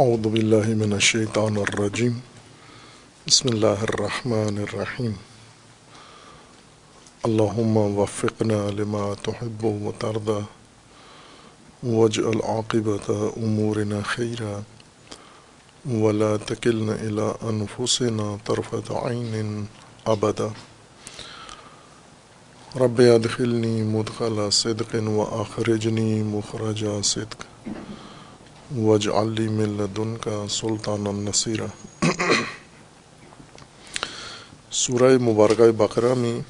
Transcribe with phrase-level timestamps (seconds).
[0.00, 2.12] اعوذ باللہ من الشیطان الرجیم
[3.26, 5.12] بسم اللہ الرحمن الرحیم
[7.22, 10.38] اللہم وفقنا لما تحب و ترضى
[11.82, 14.58] واجعل عاقبت امورنا خیرا
[15.90, 19.64] ولا تکلنا الى انفسنا طرفت عین
[20.06, 20.48] ابدا
[22.80, 27.44] رب ادخلنی مدخل صدق و اخرجنی مخرج صدق.
[28.76, 31.66] وج علی ملدن کا سلطان النصیرہ
[34.70, 36.40] سورہ مبارکہ بقرہ میں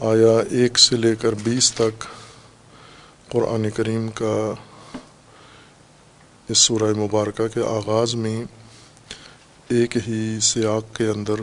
[0.00, 2.04] آیا ایک سے لے کر بیس تک
[3.28, 4.54] قرآن کریم کا
[6.48, 8.44] اس سورہ مبارکہ کے آغاز میں
[9.68, 11.34] ایک ہی سیاق کے اندر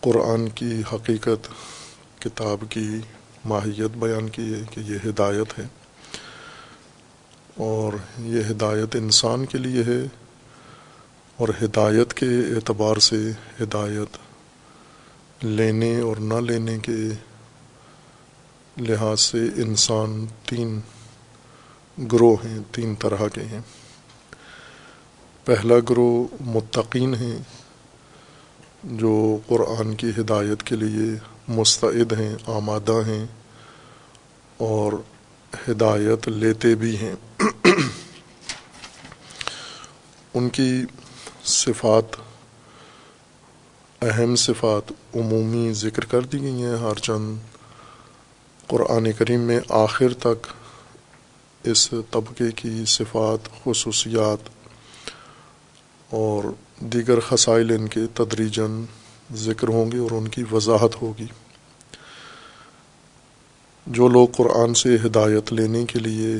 [0.00, 1.48] قرآن کی حقیقت،
[2.18, 3.00] کتاب کی
[3.44, 5.64] ماہیت بیان کی ہے کہ یہ ہدایت ہے۔
[7.56, 10.06] اور یہ ہدایت انسان کے لیے ہے
[11.36, 14.16] اور ہدایت کے اعتبار سے ہدایت
[15.44, 17.08] لینے اور نہ لینے کے
[18.76, 20.80] لحاظ سے انسان تین
[22.12, 23.60] گروہ ہیں، تین طرح کے ہیں۔
[25.44, 27.38] پہلا گروہ متقین ہیں
[28.84, 33.26] جو قرآن کی ہدایت کے لیے مستعد ہیں، آمادہ ہیں
[34.56, 34.92] اور
[35.68, 37.14] ہدایت لیتے بھی ہیں۔
[40.34, 40.84] ان کی
[41.44, 42.16] صفات،
[44.02, 47.36] اہم صفات عمومی ذکر کر دی گئی ہیں ہر چند
[48.66, 50.46] قرآن کریم میں آخر تک
[51.64, 54.48] اس طبقے کی صفات، خصوصیات
[56.10, 56.44] اور
[56.80, 58.84] دیگر خسائل ان کے تدریجن
[59.34, 61.26] ذکر ہوں گے اور ان کی وضاحت ہوگی۔
[63.86, 66.36] جو لوگ قرآن سے ہدایت لینے کے لیے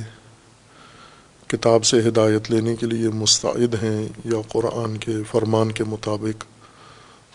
[1.53, 6.45] کتاب سے ہدایت لینے کے لیے مستعد ہیں یا قرآن کے فرمان کے مطابق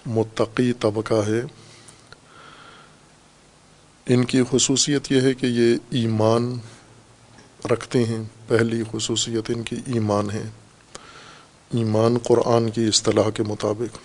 [0.05, 1.41] متقی طبقہ ہے۔
[4.05, 6.59] ان کی خصوصیت یہ ہے کہ یہ ایمان
[7.71, 10.43] رکھتے ہیں۔ پہلی خصوصیت ان کی ایمان ہے۔
[11.73, 13.97] ایمان قرآن کی اصطلاح کے مطابق۔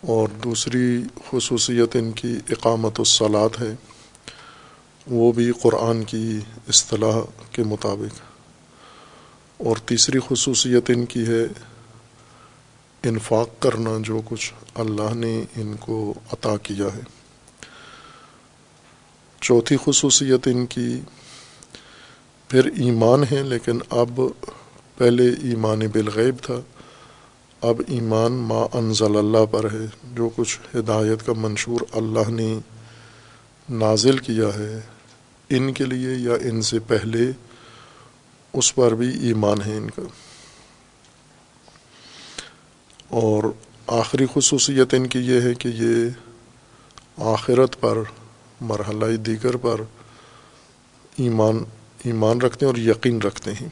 [0.00, 3.74] اور دوسری خصوصیت ان کی اقامت الصلاط ہے۔
[5.06, 7.18] وہ بھی قرآن کی اصطلاح
[7.52, 8.20] کے مطابق۔
[9.58, 11.44] اور تیسری خصوصیت ان کی ہے،
[13.02, 17.00] انفاق کرنا جو کچھ اللہ نے ان کو عطا کیا ہے۔
[19.40, 21.00] چوتھی خصوصیت ان کی،
[22.48, 24.20] پھر ایمان ہے، لیکن اب
[24.96, 26.60] پہلے ایمان بالغیب تھا۔
[27.60, 32.58] اب ایمان ما انزل اللہ پر ہے۔ جو کچھ ہدایت کا منشور اللہ نے
[33.72, 34.80] نازل کیا ہے،
[35.48, 37.30] ان کے لیے یا ان سے پہلے،
[38.52, 40.02] اس پر بھی ایمان ہے ان کا۔
[43.08, 43.44] اور
[43.86, 46.08] آخری خصوصیت ان کی یہ ہے کہ یہ
[47.16, 47.98] آخرت پر،
[48.60, 49.80] مرحلہ دیگر پر
[51.16, 51.64] ایمان
[52.04, 53.68] ایمان رکھتے ہیں اور یقین رکھتے ہیں۔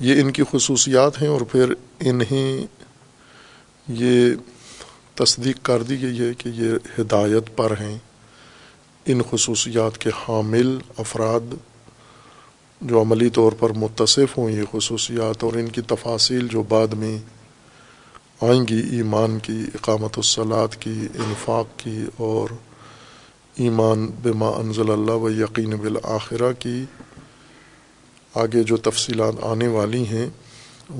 [0.00, 2.66] یہ ان کی خصوصیات ہیں اور پھر انہیں
[3.88, 4.34] یہ
[5.14, 7.98] تصدیق کر دی گئی ہے کہ یہ ہدایت پر ہیں۔
[9.06, 11.54] ان خصوصیات کے حامل افراد
[12.80, 17.18] جو عملی طور پر متصف ہوں یہ خصوصیات اور ان کی تفاصیل جو بعد میں
[18.40, 22.48] آئیں گی، ایمان کی، اقامت الصلاط کی، انفاق کی اور
[23.56, 26.84] ایمان بما انزل اللہ و یقین بالآخرہ کی
[28.34, 30.28] آگے جو تفصیلات آنے والی ہیں،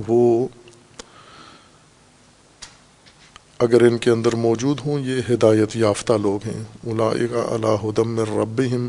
[0.09, 0.49] وہ
[3.59, 8.89] اگر ان کے اندر موجود ہوں، یہ ہدایت یافتہ لوگ ہیں۔ اولائکا علی ہدم ربہم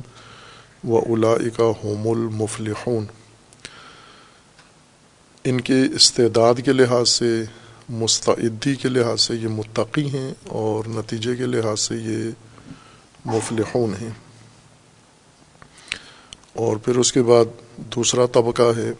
[0.89, 3.05] و اولائکا ہوم المفلحون۔
[5.43, 7.43] ان کے استعداد کے لحاظ سے،
[7.89, 12.29] مستعدی کے لحاظ سے یہ متقی ہیں اور نتیجے کے لحاظ سے یہ
[13.25, 14.09] مفلحون ہیں۔
[16.53, 17.45] اور پھر اس کے بعد
[17.77, 18.91] دوسرا طبقہ ہے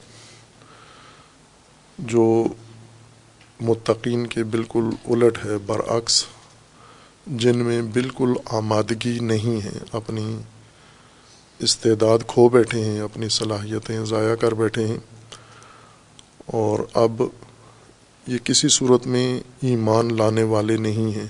[1.99, 2.43] جو
[3.59, 6.25] متقین کے بالکل الٹ ہے برعکس،
[7.27, 10.37] جن میں بالکل آمادگی نہیں ہے، اپنی
[11.59, 14.97] استعداد کھو بیٹھے ہیں، اپنی صلاحیتیں ضائع کر بیٹھے ہیں۔
[16.45, 17.23] اور اب
[18.27, 21.27] یہ کسی صورت میں ایمان لانے والے نہیں ہیں۔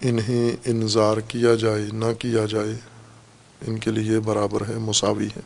[0.00, 2.74] انہیں انظار کیا جائے، نہ کیا جائے،
[3.66, 5.40] ان کے لیے برابر ہے، مساوی ہے۔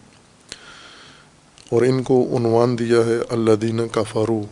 [1.70, 4.43] اور ان کو عنوان دیا ہے اللہ دین کا فرو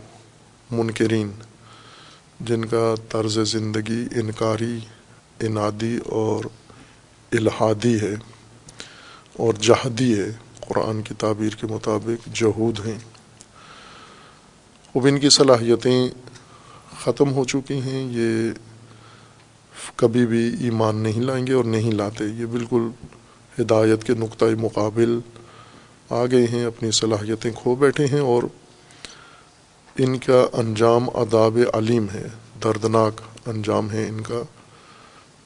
[0.71, 1.31] منکرین،
[2.39, 4.79] جن کا طرز زندگی انکاری
[5.39, 6.45] انادی اور
[7.31, 8.13] الحادی ہے
[9.37, 10.31] اور جہدی ہے۔
[10.67, 12.99] قرآن کی تعبیر کے مطابق جہود ہیں۔
[14.95, 16.09] اب ان کی صلاحیتیں
[16.99, 18.51] ختم ہو چکی ہیں۔ یہ
[19.95, 22.89] کبھی بھی ایمان نہیں لائیں گے اور نہیں لاتے۔ یہ بالکل
[23.61, 25.19] ہدایت کے نقطۂ مقابل
[26.09, 28.43] آ گئے ہیں، اپنی صلاحیتیں کھو بیٹھے ہیں اور
[29.97, 32.27] ان کا انجام اداب علیم ہے،
[32.63, 34.41] دردناک انجام ہے ان کا۔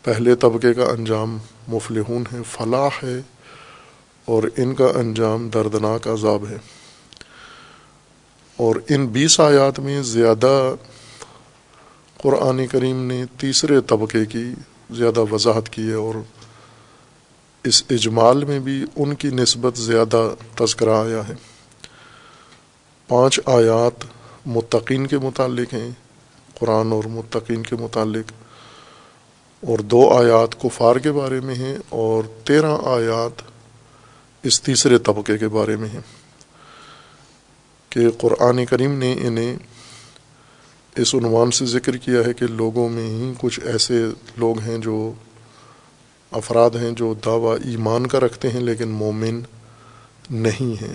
[0.04, 3.22] پہلے طبقے کا انجام مفلحون ہے، فلاح ہے،
[4.26, 6.58] اور ان کا انجام دردناک عذاب ہے۔
[8.58, 10.76] اور ان بیس آیات میں زیادہ
[12.18, 14.46] قرآن کریم نے تیسرے طبقے کی
[14.90, 16.16] زیادہ وضاحت کی ہے، اور
[17.64, 21.34] اس اجمال میں بھی ان کی نسبت زیادہ تذکرہ آیا ہے۔
[23.08, 24.17] پانچ آیات
[24.48, 25.92] متقین کے متعلق ہیں،
[26.60, 28.32] قرآن اور متقین کے متعلق۔
[29.62, 33.42] اور دو آیات کفار کے بارے میں ہیں اور تیرہ آیات
[34.44, 36.02] اس تیسرے طبقے کے بارے میں ہیں۔
[37.90, 39.58] کہ قرآن کریم نے انہیں
[40.96, 44.06] اس عنوان سے ذکر کیا ہے کہ لوگوں میں ہی کچھ ایسے
[44.38, 45.14] لوگ ہیں جو
[46.32, 49.42] افراد ہیں جو دعویٰ ایمان کا رکھتے ہیں لیکن مومن
[50.30, 50.94] نہیں ہیں۔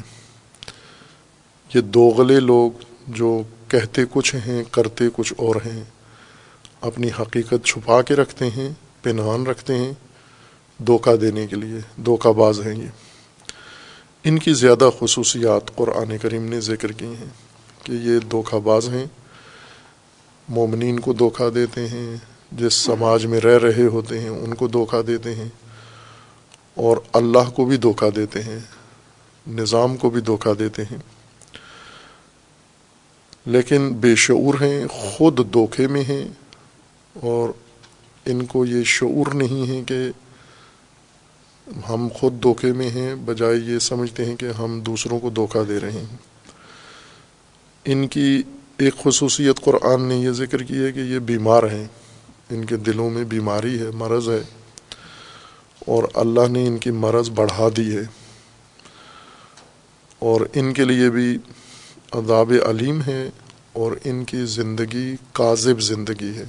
[1.75, 2.71] یہ دوغلے لوگ
[3.15, 5.85] جو کہتے کچھ ہیں، کرتے کچھ اور ہیں،
[6.81, 8.71] اپنی حقیقت چھپا کے رکھتے ہیں،
[9.03, 9.93] پنہان رکھتے ہیں،
[10.79, 12.89] دھوکہ دینے کے لیے، دھوکہ باز ہیں یہ۔
[14.25, 17.29] ان کی زیادہ خصوصیات قرآن کریم نے ذکر کی ہیں
[17.83, 19.05] کہ یہ دھوکہ باز ہیں۔
[20.49, 22.17] مومنین کو دھوکہ دیتے ہیں،
[22.53, 25.49] جس سماج میں رہ رہے ہوتے ہیں، ان کو دھوکہ دیتے ہیں۔
[26.75, 28.59] اور اللہ کو بھی دھوکہ دیتے ہیں،
[29.49, 30.99] نظام کو بھی دھوکہ دیتے ہیں۔
[33.47, 36.29] لیکن بے شعور ہیں، خود دھوکے میں ہیں
[37.15, 37.49] اور
[38.25, 40.11] ان کو یہ شعور نہیں ہے کہ
[41.89, 45.81] ہم خود دھوکے میں ہیں، بجائے یہ سمجھتے ہیں کہ ہم دوسروں کو دھوکہ دے
[45.81, 46.17] رہے ہیں۔
[47.85, 48.43] ان کی
[48.79, 51.85] ایک خصوصیت قرآن نے یہ ذکر کی ہے کہ یہ بیمار ہیں۔
[52.51, 54.43] ان کے دلوں میں بیماری ہے، مرض ہے
[55.87, 58.03] اور اللہ نے ان کی مرض بڑھا دی ہے۔
[60.19, 61.39] اور ان کے لیے بھی
[62.13, 63.31] عذاب علیم ہے
[63.73, 66.45] اور ان کی زندگی کاذب زندگی ہے۔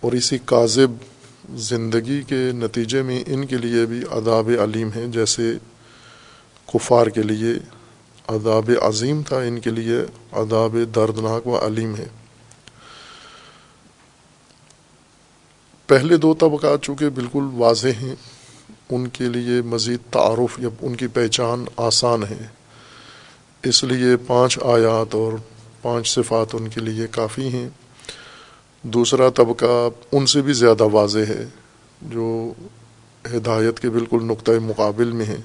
[0.00, 0.90] اور اسی کاذب
[1.54, 5.52] زندگی کے نتیجے میں ان کے لیے بھی عذاب علیم ہے، جیسے
[6.66, 7.54] کفار کے لیے
[8.28, 9.96] عذاب عظیم تھا، ان کے لیے
[10.32, 12.06] عذاب دردناک و علیم ہے۔
[15.86, 18.14] پہلے دو طبقات چونکہ بالکل واضح ہیں،
[18.90, 22.59] ان کے لیے مزید تعارف یا ان کی پہچان آسان ہے۔
[23.62, 25.32] اس لیے پانچ آیات اور
[25.82, 27.68] پانچ صفات ان کے لیے کافی ہیں۔
[28.82, 31.44] دوسرا طبقہ ان سے بھی زیادہ واضح ہے،
[32.02, 32.52] جو
[33.36, 35.42] ہدایت کے بالکل نقطۂ مقابل میں ہیں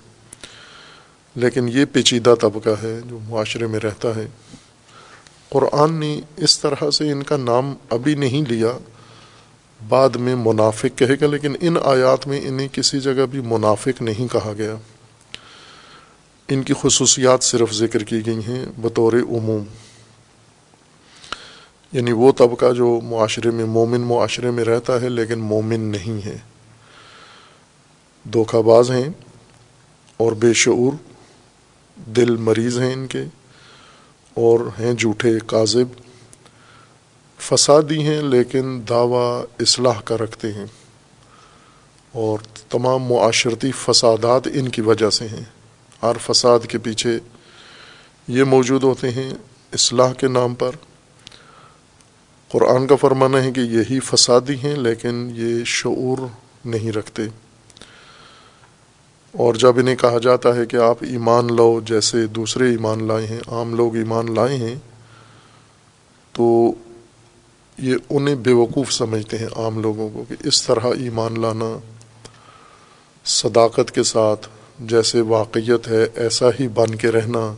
[1.35, 4.27] لیکن یہ پیچیدہ طبقہ ہے جو معاشرے میں رہتا ہے۔
[5.50, 8.77] قرآن نے اس طرح سے ان کا نام ابھی نہیں لیا۔
[9.89, 14.33] بعد میں منافق کہے گا، لیکن ان آیات میں انہیں کسی جگہ بھی منافق نہیں
[14.33, 14.75] کہا گیا۔
[16.47, 19.63] ان کی خصوصیات صرف ذکر کی گئی ہیں بطور عموم۔
[21.92, 26.38] یعنی وہ طبقہ جو معاشرے میں مومن معاشرے میں رہتا ہے لیکن مومن نہیں ہے۔
[28.33, 29.09] دھوکہ باز ہیں
[30.18, 30.92] اور بے شعور،
[31.95, 33.24] دل مریض ہیں ان کے،
[34.33, 35.87] اور ہیں جھوٹے کاذب
[37.40, 40.66] فسادی ہیں لیکن دعویٰ اصلاح کا رکھتے ہیں۔
[42.11, 45.55] اور تمام معاشرتی فسادات ان کی وجہ سے ہیں۔
[46.06, 47.19] ہر فساد کے پیچھے
[48.28, 49.33] یہ موجود ہوتے ہیں
[49.74, 50.71] اصلاح کے نام پر۔
[52.52, 56.18] قرآن کا فرمانا ہے کہ یہی فسادی ہیں لیکن یہ شعور
[56.66, 57.24] نہیں رکھتے۔
[59.31, 63.40] اور جب انہیں کہا جاتا ہے کہ آپ ایمان لو جیسے دوسرے ایمان لائے ہیں،
[63.47, 64.76] عام لوگ ایمان لائے ہیں،
[66.31, 66.74] تو
[67.78, 71.80] یہ انہیں بے وقوف سمجھتے ہیں عام لوگوں کو کہ اس طرح ایمان لانا
[73.26, 74.47] صداقت کے ساتھ
[74.79, 77.55] جیسے واقعیت ہے، ایسا ہی بن کے رہنا۔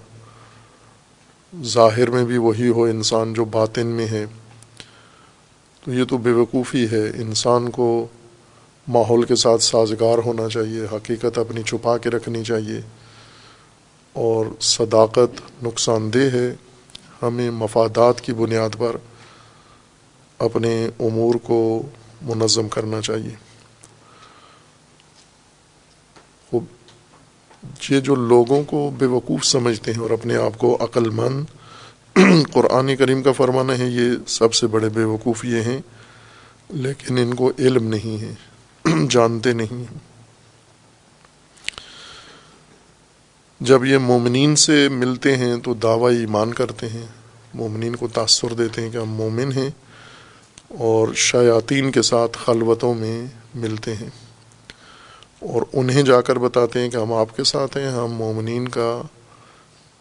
[1.63, 4.25] ظاہر میں بھی وہی ہو انسان جو باطن میں ہے۔
[5.83, 8.07] تو یہ تو بے وقوفی ہے۔ انسان کو
[8.87, 12.81] ماحول کے ساتھ سازگار ہونا چاہیے، حقیقت اپنی چھپا کے رکھنی چاہیے۔
[14.13, 16.55] اور صداقت نقصان دہ ہے۔
[17.21, 18.95] ہمیں مفادات کی بنیاد پر
[20.39, 21.81] اپنے امور کو
[22.21, 23.46] منظم کرنا چاہیے۔
[27.89, 31.45] یہ جو لوگوں کو بے وقوف سمجھتے ہیں اور اپنے آپ کو عقل مند
[32.51, 35.81] قرآن کریم کا فرمانا ہے، یہ سب سے بڑے بے وقوف یہ ہیں،
[36.69, 38.33] لیکن ان کو علم نہیں ہے،
[39.09, 39.83] جانتے نہیں
[43.59, 47.05] جب یہ مومنین سے ملتے ہیں تو دعوی ایمان کرتے ہیں۔
[47.53, 49.69] مومنین کو تاثر دیتے ہیں کہ ہم مومن ہیں
[50.69, 54.26] اور شیاطین کے ساتھ خلوتوں میں ملتے ہیں۔
[55.39, 59.01] اور انہیں جا کر بتاتے ہیں کہ ہم آپ کے ساتھ ہیں، ہم مومنین کا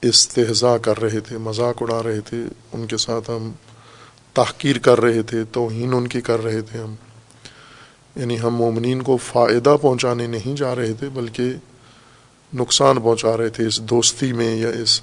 [0.03, 2.37] استحضاء کر رہے تھے، مذاق اڑا رہے تھے،
[2.73, 3.53] ان کے ساتھ ہم
[4.33, 6.95] تحقیر کر رہے تھے، توہین ان کی کر رہے تھے ہم۔
[8.17, 11.53] یعنی ہم مومنین کو فائدہ پہنچانے نہیں جا رہے تھے، بلکہ
[12.55, 15.01] نقصان پہنچا رہے تھے اس دوستی میں یا اس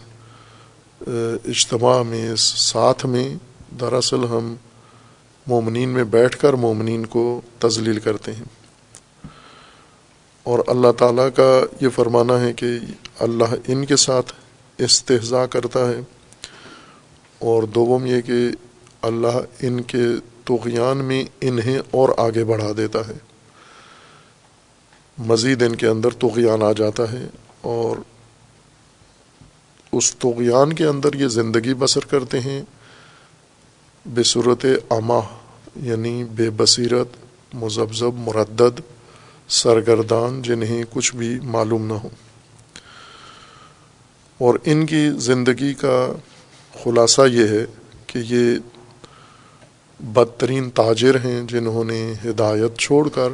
[1.46, 3.36] اجتماع میں، اس ساتھ میں۔
[3.80, 4.56] دراصل ہم
[5.48, 8.62] مومنین میں بیٹھ کر مومنین کو تزلیل کرتے ہیں۔
[10.44, 12.66] اور اللہ تعالیٰ کا یہ فرمانا ہے کہ
[13.20, 14.34] اللہ ان کے ساتھ
[14.78, 16.00] استحضاء کرتا ہے
[17.40, 18.50] اور دوم یہ کہ
[19.02, 20.04] اللہ ان کے
[20.46, 23.14] توغیان میں انہیں اور آگے بڑھا دیتا ہے۔
[25.18, 27.28] مزید ان کے اندر توغیان آ جاتا ہے
[27.62, 27.98] اور
[29.92, 32.64] اس توغیان کے اندر یہ زندگی بسر کرتے ہیں
[34.06, 35.22] بے صورت اماں
[35.76, 37.08] یعنی بے بصیرت،
[37.54, 38.82] مذبذب، مردد
[39.48, 42.10] سرگردان جنہیں کچھ بھی معلوم نہ ہو۔
[44.38, 46.14] اور ان کی زندگی کا
[46.84, 47.66] خلاصہ یہ ہے
[48.08, 48.58] کہ یہ
[50.00, 53.30] بدترین تاجر ہیں جنہوں نے ہدایت چھوڑ کر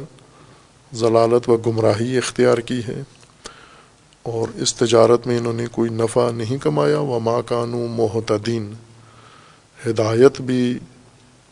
[0.92, 3.02] ضلالت و گمراہی اختیار کی ہے
[4.22, 8.72] اور اس تجارت میں انہوں نے کوئی نفع نہیں کمایا و ماں کانو محتدین
[9.86, 10.78] ہدایت بھی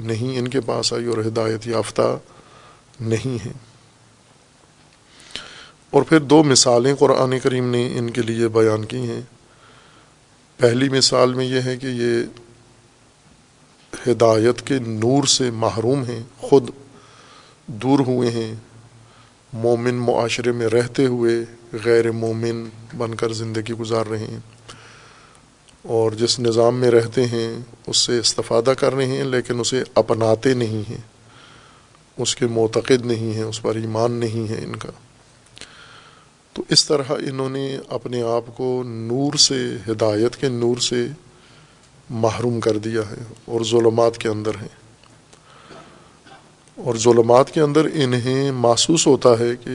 [0.00, 2.18] نہیں ان کے پاس آئی اور ہدایت یافتہ
[3.00, 3.52] نہیں ہے
[5.90, 9.20] اور پھر دو مثالیں قرآن کریم نے ان کے لیے بیان کی ہیں۔
[10.56, 12.24] پہلی مثال میں یہ ہے کہ یہ
[14.10, 16.70] ہدایت کے نور سے محروم ہیں، خود
[17.66, 18.54] دور ہوئے ہیں،
[19.52, 21.32] مومن معاشرے میں رہتے ہوئے
[21.84, 24.38] غیر مومن بن کر زندگی گزار رہے ہیں۔
[25.82, 30.54] اور جس نظام میں رہتے ہیں، اس سے استفادہ کر رہے ہیں، لیکن اسے اپناتے
[30.54, 31.00] نہیں ہیں۔
[32.18, 34.90] اس کے معتقد نہیں ہیں، اس پر ایمان نہیں ہے ان کا۔
[36.58, 41.06] تو اس طرح انہوں نے اپنے آپ کو نور سے، ہدایت کے نور سے
[42.10, 44.68] محروم کر دیا ہے اور ظلمات کے اندر ہیں۔
[46.76, 49.70] اور ظلمات کے اندر انہیں محسوس ہوتا ہے کہ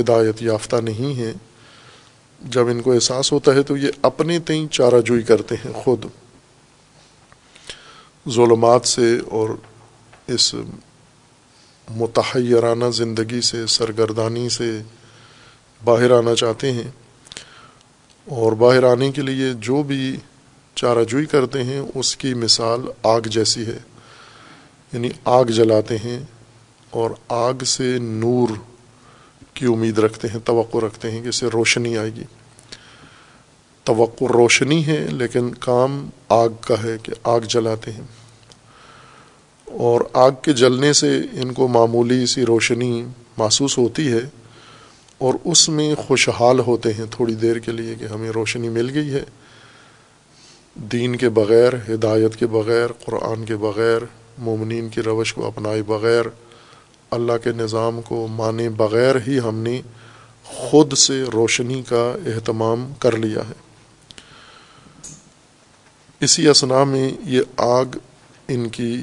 [0.00, 1.32] ہدایت یافتہ نہیں ہے
[2.44, 6.04] جب ان کو احساس ہوتا ہے تو یہ اپنے تئیں چارہ جوئی کرتے ہیں خود۔
[8.28, 9.48] ظلمات سے اور
[10.26, 10.54] اس
[11.96, 14.82] متحرانہ زندگی سے، سرگردانی سے
[15.84, 16.90] باہر آنا چاہتے ہیں
[18.28, 20.16] اور باہر آنے کے لیے جو بھی
[20.74, 23.78] چارہ جوئی کرتے ہیں، اس کی مثال آگ جیسی ہے۔
[24.92, 26.20] یعنی آگ جلاتے ہیں
[26.90, 28.48] اور آگ سے نور
[29.54, 32.24] کی امید رکھتے ہیں، توقع رکھتے ہیں کہ اسے روشنی آئے گی۔
[33.84, 38.06] توقع روشنی ہے، لیکن کام آگ کا ہے کہ آگ جلاتے ہیں۔
[39.64, 43.04] اور آگ کے جلنے سے ان کو معمولی سی روشنی
[43.36, 44.41] محسوس ہوتی ہے۔
[45.22, 49.10] اور اس میں خوشحال ہوتے ہیں تھوڑی دیر کے لیے کہ ہمیں روشنی مل گئی
[49.10, 49.22] ہے۔
[50.74, 54.04] دین کے بغیر، ہدایت کے بغیر، قرآن کے بغیر،
[54.38, 56.24] مومنین کی روش کو اپنائے بغیر،
[57.10, 59.80] اللہ کے نظام کو مانے بغیر ہی ہم نے
[60.44, 63.54] خود سے روشنی کا اہتمام کر لیا ہے۔
[66.20, 67.84] اسی اسنا میں یہ آگ
[68.48, 69.02] ان کی،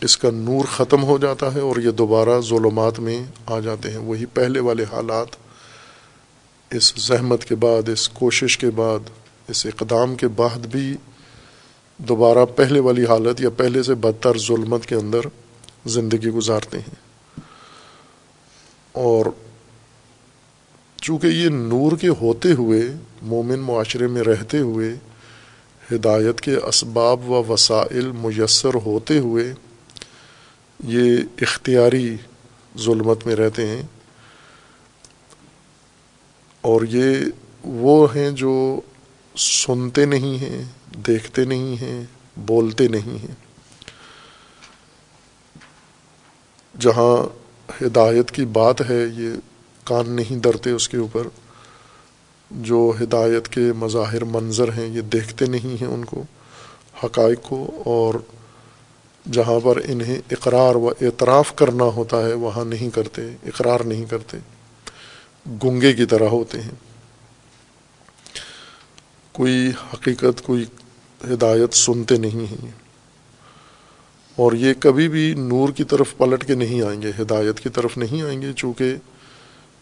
[0.00, 3.98] اس کا نور ختم ہو جاتا ہے اور یہ دوبارہ ظلمات میں آ جاتے ہیں۔
[3.98, 5.49] وہی پہلے والے حالات
[6.70, 8.98] اس زحمت کے بعد، اس کوشش کے بعد،
[9.48, 10.96] اس اقدام کے بعد بھی
[11.98, 15.20] دوبارہ پہلے والی حالت یا پہلے سے بدتر ظلمت کے اندر
[15.86, 16.94] زندگی گزارتے ہیں۔
[18.92, 19.26] اور
[20.96, 22.82] چونکہ یہ نور کے ہوتے ہوئے،
[23.22, 24.94] مومن معاشرے میں رہتے ہوئے،
[25.92, 29.54] ہدایت کے اسباب و وسائل میسر ہوتے ہوئے،
[30.84, 32.16] یہ اختیاری
[32.78, 33.82] ظلمت میں رہتے ہیں۔
[36.60, 37.16] اور یہ
[37.64, 38.80] وہ ہیں جو
[39.36, 40.64] سنتے نہیں ہیں،
[41.06, 42.04] دیکھتے نہیں ہیں،
[42.36, 43.34] بولتے نہیں ہیں۔
[46.80, 47.28] جہاں
[47.84, 49.30] ہدایت کی بات ہے، یہ
[49.84, 51.26] کان نہیں درتے اس کے اوپر۔
[52.50, 56.22] جو ہدایت کے مظاہر منظر ہیں، یہ دیکھتے نہیں ہیں ان کو،
[57.04, 58.14] حقائق کو۔ اور
[59.32, 64.36] جہاں پر انہیں اقرار و اعتراف کرنا ہوتا ہے، وہاں نہیں کرتے، اقرار نہیں کرتے۔
[65.46, 66.70] گنگے کی طرح ہوتے ہیں۔
[69.32, 70.64] کوئی حقیقت، کوئی
[71.24, 72.70] ہدایت سنتے نہیں ہیں۔
[74.36, 77.98] اور یہ کبھی بھی نور کی طرف پلٹ کے نہیں آئیں گے، ہدایت کی طرف
[77.98, 78.94] نہیں آئیں گے، چونکہ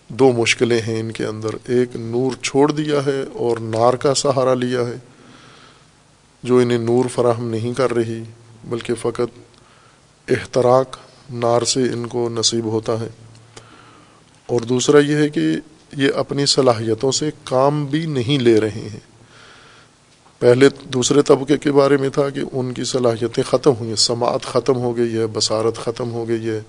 [0.08, 4.54] دو مشکلیں ہیں ان کے اندر۔ ایک نور چھوڑ دیا ہے اور نار کا سہارا
[4.54, 4.96] لیا ہے،
[6.42, 8.22] جو انہیں نور فراہم نہیں کر رہی،
[8.64, 9.38] بلکہ فقط
[10.28, 10.96] احتراک
[11.30, 13.08] نار سے ان کو نصیب ہوتا ہے۔
[14.48, 15.40] اور دوسرا یہ ہے کہ
[15.96, 19.00] یہ اپنی صلاحیتوں سے کام بھی نہیں لے رہے ہیں۔
[20.38, 24.42] پہلے دوسرے طبقے کے بارے میں تھا کہ ان کی صلاحیتیں ختم ہوئی ہیں سماعت
[24.42, 26.60] ختم ہو گئی ہے، بصارت ختم ہو گئی ہے،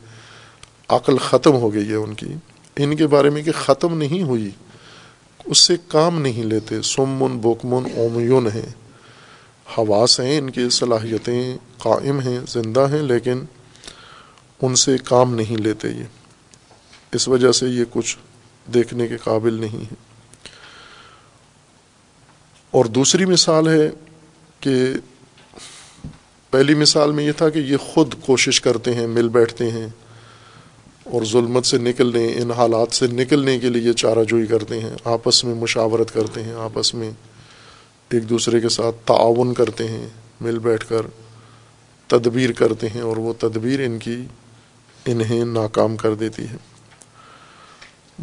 [0.89, 2.33] عقل ختم ہو گئی ہے ان کی۔
[2.77, 4.50] ان کے بارے میں کہ ختم نہیں ہوئی،
[5.45, 8.69] اس سے کام نہیں لیتے۔ سمن بوکمن اومیون ہیں۔
[9.77, 13.41] حواس ہیں، ان کی صلاحیتیں قائم ہیں، زندہ ہیں، لیکن
[14.62, 16.19] ان سے کام نہیں لیتے یہ۔
[17.13, 18.18] اس وجہ سے یہ کچھ
[18.74, 19.96] دیکھنے کے قابل نہیں ہے۔
[22.72, 23.89] اور دوسری مثال ہے
[24.60, 24.94] کہ
[26.50, 29.88] پہلی مثال میں یہ تھا کہ یہ خود کوشش کرتے ہیں، مل بیٹھتے ہیں
[31.04, 35.44] اور ظلمت سے نکلنے، ان حالات سے نکلنے کے لیے چارہ جوئی کرتے ہیں، آپس
[35.44, 37.12] میں مشاورت کرتے ہیں، آپس میں
[38.10, 40.08] ایک دوسرے کے ساتھ تعاون کرتے ہیں،
[40.42, 41.06] مل بیٹھ کر
[42.08, 44.24] تدبیر کرتے ہیں اور وہ تدبیر ان کی،
[45.06, 46.58] انہیں ناکام کر دیتی ہے۔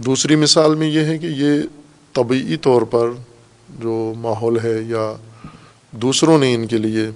[0.04, 1.62] دوسری مثال میں یہ ہے کہ یہ
[2.12, 3.08] طبعی طور پر
[3.68, 5.14] جو ماحول ہے یا
[5.90, 7.06] دوسروں نے ان کے لیے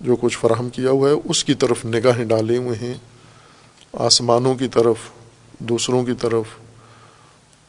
[0.00, 2.94] جو کچھ فراہم کیا ہوا ہے، اس کی طرف نگاہیں ڈالے ہوئے ہیں،
[3.92, 4.96] آسمانوں کی طرف،
[5.58, 6.44] دوسروں کی طرف،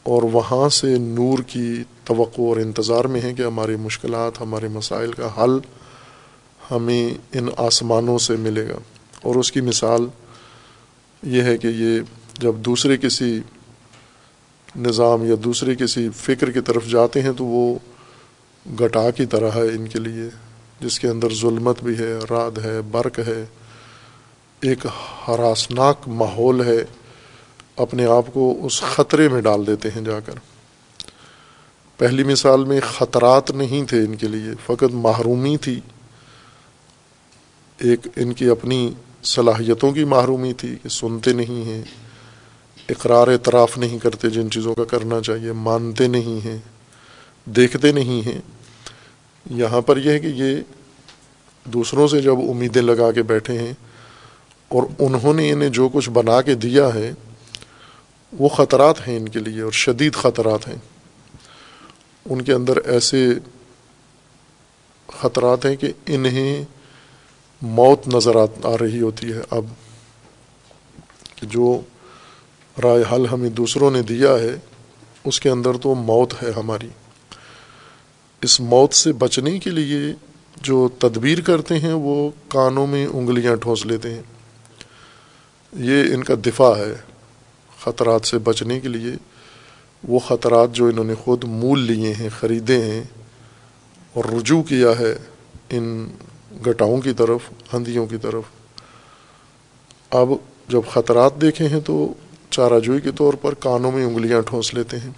[0.02, 5.12] اور وہاں سے نور کی توقع اور انتظار میں ہے کہ ہماری مشکلات، ہمارے مسائل
[5.12, 5.58] کا حل
[6.70, 8.78] ہمیں ان آسمانوں سے ملے گا۔
[9.22, 10.06] اور اس کی مثال
[11.22, 12.00] یہ ہے کہ یہ
[12.38, 13.40] جب دوسرے کسی
[14.76, 17.78] نظام یا دوسرے کسی فکر کی طرف جاتے ہیں تو وہ
[18.80, 20.28] گٹا کی طرح ہے ان کے لیے،
[20.80, 23.44] جس کے اندر ظلمت بھی ہے راد ہے برق ہے،
[24.60, 24.86] ایک
[25.28, 26.84] ہراسناک ماحول ہے،
[27.76, 30.32] اپنے آپ کو اس خطرے میں ڈال دیتے ہیں جا کر۔
[31.96, 35.80] پہلی مثال میں خطرات نہیں تھے ان کے لیے، فقط محرومی تھی۔
[37.78, 41.82] ایک ان کی اپنی صلاحیتوں کی محرومی تھی کہ سنتے نہیں ہیں
[42.88, 46.58] اقرار اعتراف نہیں کرتے جن چیزوں کا کرنا چاہیے، مانتے نہیں ہیں،
[47.46, 48.40] دیکھتے نہیں ہیں۔
[49.50, 50.56] یہاں پر یہ ہے کہ یہ
[51.64, 53.72] دوسروں سے جب امیدیں لگا کے بیٹھے ہیں
[54.68, 57.12] اور انہوں نے انہیں جو کچھ بنا کے دیا ہے،
[58.32, 60.76] وہ خطرات ہیں ان کے لیے اور شدید خطرات ہیں۔
[62.24, 63.26] ان کے اندر ایسے
[65.08, 66.64] خطرات ہیں کہ انہیں
[67.62, 69.64] موت نظر آ رہی ہوتی ہے اب،
[71.34, 71.80] کہ جو
[72.82, 74.56] رائے حل ہمیں دوسروں نے دیا ہے،
[75.24, 76.88] اس کے اندر تو موت ہے ہماری۔
[78.42, 79.98] اس موت سے بچنے کے لیے
[80.62, 84.22] جو تدبیر کرتے ہیں، وہ کانوں میں انگلیاں ٹھونس لیتے ہیں۔
[85.72, 86.94] یہ ان کا دفاع ہے
[87.84, 89.12] خطرات سے بچنے کے لیے۔
[90.08, 93.04] وہ خطرات جو انہوں نے خود مول لیے ہیں، خریدے ہیں
[94.12, 95.18] اور رجوع کیا ہے
[95.70, 96.08] ان
[96.66, 97.40] گٹاؤں کی طرف،
[97.74, 98.42] ہندیوں کی طرف۔
[100.10, 100.28] اب
[100.68, 102.12] جب خطرات دیکھے ہیں تو
[102.50, 105.10] چارہ جوئی کے طور پر کانوں میں انگلیاں ٹھونس لیتے ہیں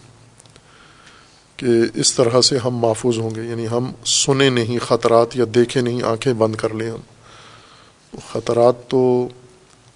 [1.56, 5.80] کہ اس طرح سے ہم محفوظ ہوں گے یعنی ہم سنے نہیں، خطرات یا دیکھے
[5.80, 9.28] نہیں، آنکھیں بند کر لیں ہم۔ خطرات تو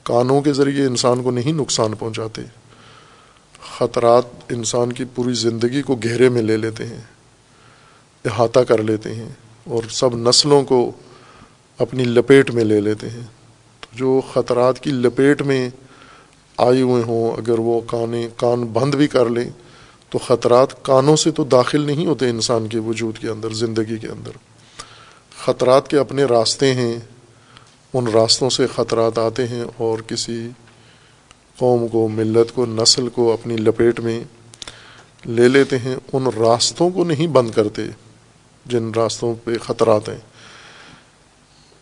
[0.02, 2.42] کانوں کے ذریعے انسان کو نہیں نقصان پہنچاتے،
[3.78, 7.00] خطرات انسان کی پوری زندگی کو گہرے میں لے لیتے ہیں،
[8.24, 9.28] احاطہ کر لیتے ہیں
[9.64, 10.92] اور سب نسلوں کو
[11.78, 13.26] اپنی لپیٹ میں لے لیتے ہیں۔
[13.80, 15.70] تو جو خطرات کی لپیٹ میں
[16.56, 19.50] آئے ہوئے ہوں، اگر وہ کانے، کان بند بھی کر لیں،
[20.10, 24.06] تو خطرات کانوں سے تو داخل نہیں ہوتے انسان کے وجود کے اندر، زندگی کے
[24.06, 24.30] اندر۔
[25.44, 26.98] خطرات کے اپنے راستے ہیں،
[27.94, 30.48] ان راستوں سے خطرات آتے ہیں اور کسی
[31.58, 34.24] قوم کو، ملت کو، نسل کو اپنی لپیٹ میں
[35.26, 37.82] لے لیتے ہیں، ان راستوں کو نہیں بند کرتے
[38.66, 40.18] جن راستوں پہ خطرات ہیں۔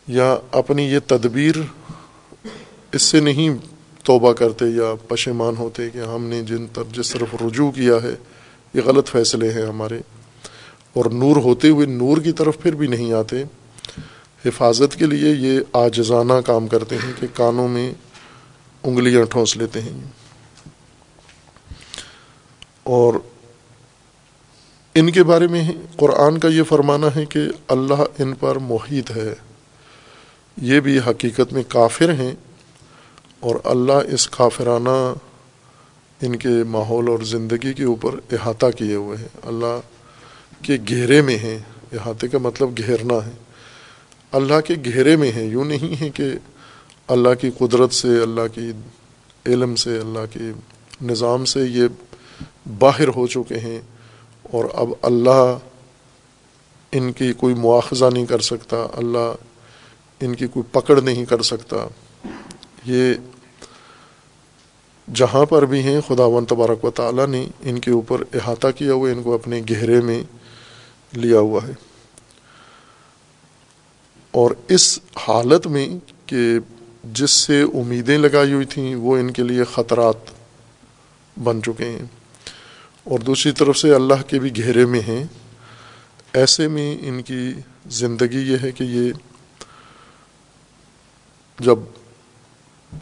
[0.08, 1.54] یا اپنی یہ تدبیر
[2.92, 3.50] اس سے نہیں
[4.02, 8.14] توبہ کرتے یا پشیمان ہوتے کہ ہم نے جن تر جس طرف رجوع کیا ہے،
[8.74, 9.98] یہ غلط فیصلے ہیں ہمارے۔
[10.92, 13.42] اور نور ہوتے ہوئے نور کی طرف پھر بھی نہیں آتے۔
[14.46, 17.94] حفاظت کے لیے یہ آجزانہ کام کرتے ہیں کہ کانوں میں
[18.82, 20.00] انگلیاں ٹھونس لیتے ہیں۔
[22.82, 23.14] اور
[24.94, 29.34] ان کے بارے میں قرآن کا یہ فرمانا ہے کہ اللہ ان پر محیط ہے۔
[30.56, 32.32] یہ بھی حقیقت میں کافر ہیں۔
[33.42, 35.12] اور اللہ اس کافرانہ
[36.20, 39.80] ان کے ماحول اور زندگی کے اوپر احاطہ کیے ہوئے ہیں۔ اللہ
[40.62, 41.58] کے گھیرے میں ہیں۔
[41.92, 43.30] احاطے کا مطلب گھیرنا ہے۔
[44.32, 46.24] اللہ کے گھیرے میں ہیں۔ یوں نہیں ہے کہ
[47.08, 48.72] اللہ کی قدرت سے، اللہ کی
[49.46, 50.40] علم سے، اللہ کے
[51.02, 51.84] نظام سے یہ
[52.78, 53.80] باہر ہو چکے ہیں
[54.42, 55.58] اور اب اللہ
[56.92, 59.32] ان کی کوئی مواخذہ نہیں کر سکتا۔ اللہ
[60.20, 61.76] ان کی کوئی پکڑ نہیں کر سکتا۔
[62.84, 63.14] یہ
[65.14, 68.92] جہاں پر بھی ہیں خدا و تبارک و تعالیٰ نے ان کے اوپر احاطہ کیا
[68.92, 70.22] ہوا، ان کو اپنے گہرے میں
[71.12, 71.72] لیا ہوا ہے۔
[74.30, 75.88] اور اس حالت میں
[76.26, 76.58] کہ
[77.04, 80.16] جس سے امیدیں لگائی ہوئی تھیں، وہ ان کے لیے خطرات
[81.42, 82.06] بن چکے ہیں۔
[83.04, 85.24] اور دوسری طرف سے اللہ کے بھی گھیرے میں ہیں۔
[86.32, 87.52] ایسے میں ان کی
[87.86, 89.12] زندگی یہ ہے کہ یہ
[91.58, 91.78] جب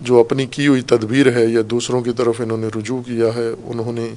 [0.01, 3.49] جو اپنی کی ہوئی تدبیر ہے یا دوسروں کی طرف انہوں نے رجوع کیا ہے،
[3.65, 4.15] انہوں نے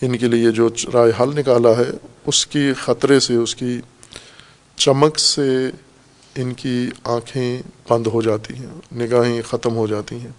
[0.00, 1.90] ان کے لیے جو رائے حل نکالا ہے،
[2.26, 3.80] اس کی خطرے سے، اس کی
[4.76, 5.70] چمک سے
[6.36, 10.30] ان کی آنکھیں بند ہو جاتی ہیں، نگاہیں ختم ہو جاتی ہیں،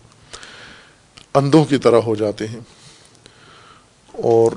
[1.33, 2.59] اندھوں کی طرح ہو جاتے ہیں۔
[4.11, 4.51] اور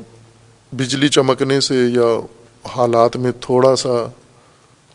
[0.73, 2.27] بجلی چمکنے سے یا
[2.69, 4.05] حالات میں تھوڑا سا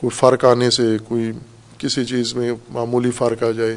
[0.01, 1.31] کوئی فرق آنے سے، کوئی
[1.77, 3.75] کسی چیز میں معمولی فرق آ جائے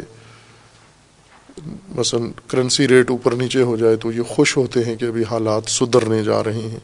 [1.88, 5.62] مثلا کرنسی ریٹ اوپر نیچے ہو جائے تو یہ خوش ہوتے ہیں کہ ابھی حالات
[5.66, 6.78] سدھرنے جا رہے ہیں۔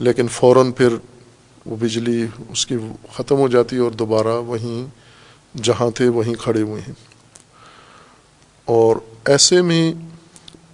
[0.00, 0.88] لیکن فوراً پھر
[1.66, 2.76] وہ بجلی اس کی
[3.12, 5.02] ختم ہو جاتی ہے اور دوبارہ وہیں
[5.62, 6.94] جہاں تھے وہیں کھڑے ہوئے ہیں۔
[8.64, 9.92] اور ایسے میں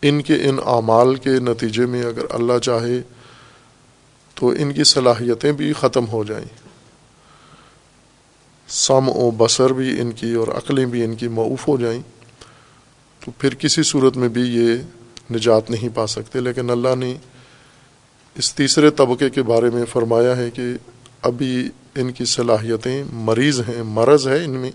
[0.02, 3.02] ان کے ان اعمال کے نتیجے میں اگر اللہ چاہے
[4.34, 6.46] تو ان کی صلاحیتیں بھی ختم ہو جائیں۔
[8.68, 12.02] سم و بصر بھی ان کی اور عقلیں بھی ان کی معوف ہو جائیں۔
[13.28, 14.74] تو پھر کسی صورت میں بھی یہ
[15.34, 17.14] نجات نہیں پا سکتے، لیکن اللہ نے
[18.34, 20.62] اس تیسرے طبقے کے بارے میں فرمایا ہے کہ
[21.22, 24.70] ابھی ان کی صلاحیتیں مریض ہیں، مرض ہے ان میں،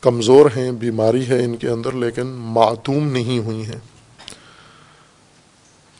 [0.00, 3.80] کمزور ہیں، بیماری ہے ان کے اندر، لیکن معتوم نہیں ہوئی ہیں۔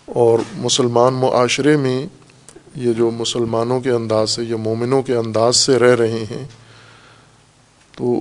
[0.06, 2.06] اور مسلمان معاشرے میں
[2.74, 6.46] یہ جو مسلمانوں کے انداز سے یا مومنوں کے انداز سے رہ رہے ہیں،
[7.92, 8.20] تو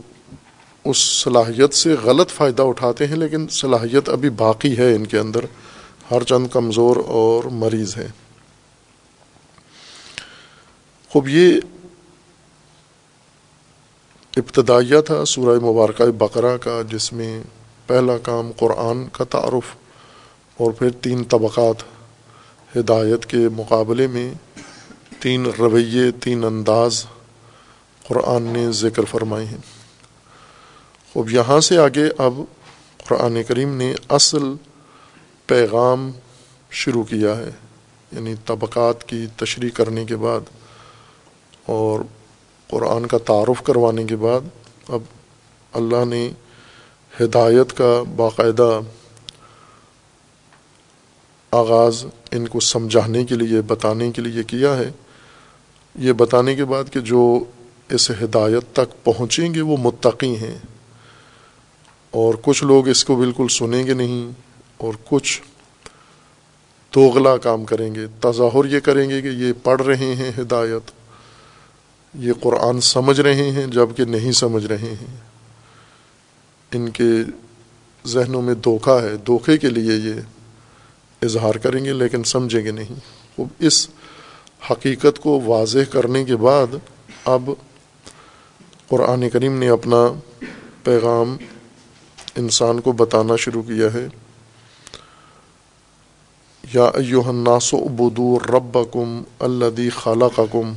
[0.85, 5.45] اس صلاحیت سے غلط فائدہ اٹھاتے ہیں، لیکن صلاحیت ابھی باقی ہے ان کے اندر۔
[6.11, 8.07] ہر چند کمزور اور مریض ہے
[11.11, 11.59] خوب، یہ
[14.37, 17.43] ابتدائیہ تھا سورہ مبارکہ بقرہ کا، جس میں
[17.87, 19.75] پہلا کام قرآن کا تعارف
[20.59, 21.83] اور پھر تین طبقات
[22.77, 24.33] ہدایت کے مقابلے میں
[25.19, 27.05] تین رویے، تین انداز
[28.07, 29.74] قرآن نے ذکر فرمائے ہیں۔
[31.15, 32.33] اب یہاں سے آگے اب
[33.07, 34.43] قرآن کریم نے اصل
[35.45, 36.11] پیغام
[36.71, 37.49] شروع کیا ہے
[38.11, 40.39] یعنی طبقات کی تشریح کرنے کے بعد
[41.65, 41.99] اور
[42.67, 44.41] قرآن کا تعارف کروانے کے بعد
[44.89, 45.03] اب
[45.73, 46.29] اللہ نے
[47.21, 48.79] ہدایت کا باقاعدہ
[51.51, 54.91] آغاز ان کو سمجھانے کے لیے، بتانے کے لیے کیا ہے۔
[55.95, 57.43] یہ بتانے کے بعد کہ جو
[57.89, 60.57] اس ہدایت تک پہنچیں گے وہ متقی ہیں۔
[62.15, 64.31] اور کچھ لوگ اس کو بالکل سنیں گے نہیں
[64.77, 65.41] اور کچھ
[66.93, 70.91] دوغلا کام کریں گے، تظاہر یہ کریں گے کہ یہ پڑھ رہے ہیں ہدایت،
[72.13, 75.15] یہ قرآن سمجھ رہے ہیں جبکہ نہیں سمجھ رہے ہیں۔
[76.71, 77.09] ان کے
[78.05, 80.21] ذہنوں میں دھوکہ ہے، دھوکے کے لیے یہ
[81.21, 82.99] اظہار کریں گے لیکن سمجھیں گے نہیں۔
[83.37, 83.87] وہ اس
[84.71, 86.75] حقیقت کو واضح کرنے کے بعد
[87.25, 87.49] اب
[88.87, 90.07] قرآن کریم نے اپنا
[90.83, 91.37] پیغام
[92.37, 94.07] انسان کو بتانا شروع کیا ہے۔
[96.73, 100.73] یا ایوہ الناس عبدو ربکم الذی خلقکم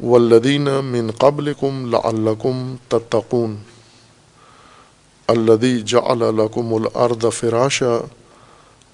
[0.00, 3.56] والذین من قبلکم لعلکم تتقون۔
[5.26, 7.98] الذي جعل لكم الارض فراشا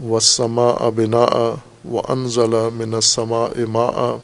[0.01, 1.55] والسماء بناء
[1.93, 4.17] وانزل من السماء ماء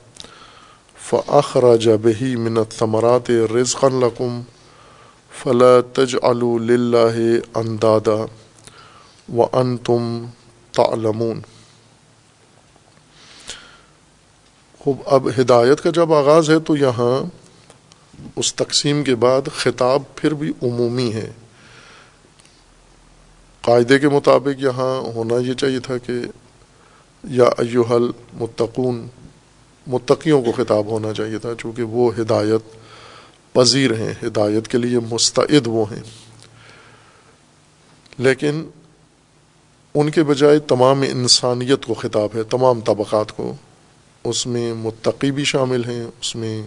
[0.99, 4.43] فاخرج به من الثمرات رزقا لكم
[5.39, 7.19] فلا تج اللہ
[7.55, 8.25] اندادا
[9.37, 10.25] و ان تم
[10.73, 11.41] تعلمون۔
[14.79, 17.23] خوب، اب ہدایت کا جب آغاز ہے تو یہاں
[18.37, 21.33] اس تقسیم کے بعد خطاب پھر بھی عمومی ہے۔
[23.61, 26.13] قاعدے کے مطابق یہاں ہونا یہ چاہیے تھا کہ
[27.25, 29.09] یا ایوہل متقون،
[29.87, 32.82] متقیوں کو خطاب ہونا چاہیے تھا، چونکہ وہ ہدایت
[33.53, 36.03] پذیر ہیں، ہدایت کے لیے مستعد وہ ہیں۔
[38.19, 38.65] لیکن
[39.95, 43.55] ان کے بجائے تمام انسانیت کو خطاب ہے، تمام طبقات کو۔
[44.25, 46.63] اس میں متقی بھی شامل ہیں، اس میں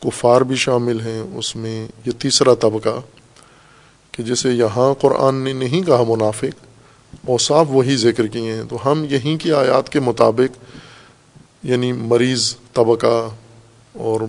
[0.00, 3.00] کفار بھی شامل ہیں، اس میں یہ تیسرا طبقہ
[4.12, 6.66] کہ جسے یہاں قرآن نے نہیں کہا منافق
[7.28, 10.74] اوصاف وہی ذکر کیے ہیں۔ تو ہم یہیں کی آیات کے مطابق
[11.62, 13.28] یعنی مریض طبقہ
[13.92, 14.20] اور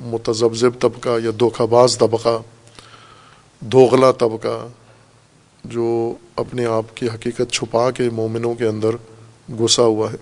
[0.00, 2.42] متذبذب طبقہ یا دھوکہ باز طبقہ،
[3.60, 4.68] دوغلا طبقہ
[5.64, 8.90] جو اپنے آپ کی حقیقت چھپا کے مومنوں کے اندر
[9.48, 10.16] گھسا ہوا ہے۔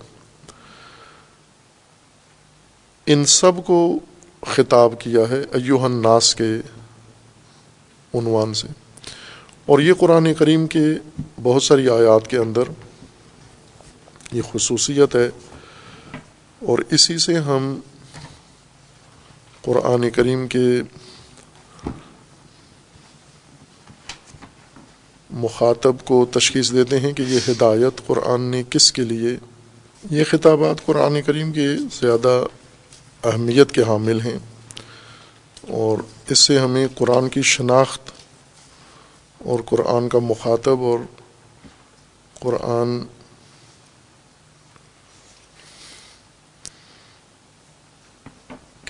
[3.05, 3.99] ان سب کو
[4.47, 6.53] خطاب کیا ہے ایوہ الناس کے
[8.13, 8.67] عنوان سے۔
[9.65, 10.85] اور یہ قرآن کریم کے
[11.43, 12.63] بہت ساری آیات کے اندر
[14.31, 15.29] یہ خصوصیت ہے۔
[16.65, 17.79] اور اسی سے ہم
[19.61, 20.81] قرآن کریم کے
[25.29, 29.35] مخاطب کو تشخیص دیتے ہیں کہ یہ ہدایت قرآن نے کس کے لیے،
[30.11, 31.67] یہ خطابات قرآن کریم کے
[32.01, 32.43] زیادہ
[33.23, 34.37] اہمیت کے حامل ہیں
[35.61, 35.97] اور
[36.29, 38.11] اس سے ہمیں قرآن کی شناخت
[39.45, 40.99] اور قرآن کا مخاطب اور
[42.33, 42.99] قرآن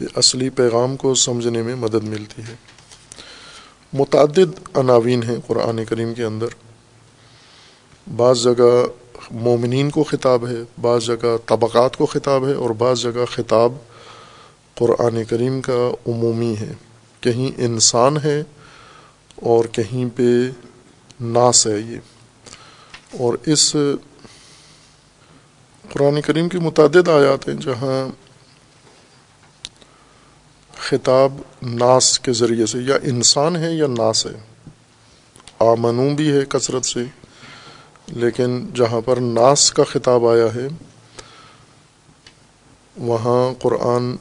[0.01, 2.55] کے اصلی پیغام کو سمجھنے میں مدد ملتی ہے۔
[3.93, 6.47] متعدد عناوین ہیں قرآن کریم کے اندر۔
[8.15, 8.85] بعض جگہ
[9.31, 13.73] مومنین کو خطاب ہے، بعض جگہ طبقات کو خطاب ہے اور بعض جگہ خطاب
[14.75, 16.73] قرآن کریم کا عمومی ہے۔
[17.21, 18.43] کہیں انسان ہے
[19.35, 20.49] اور کہیں پہ
[21.19, 21.97] ناس ہے یہ۔
[23.19, 23.75] اور اس
[25.93, 28.20] قرآن کریم کی متعدد آیات ہیں جہاں
[30.91, 34.39] خطاب ناس کے ذریعے سے، یا انسان ہے یا ناس ہے۔
[35.59, 37.03] آمنو بھی ہے کثرت سے،
[38.07, 40.67] لیکن جہاں پر ناس کا خطاب آیا ہے،
[42.97, 44.15] وہاں قرآن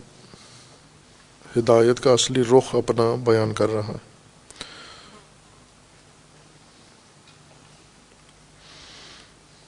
[1.56, 3.98] ہدایت کا اصلی رخ اپنا بیان کر رہا ہے۔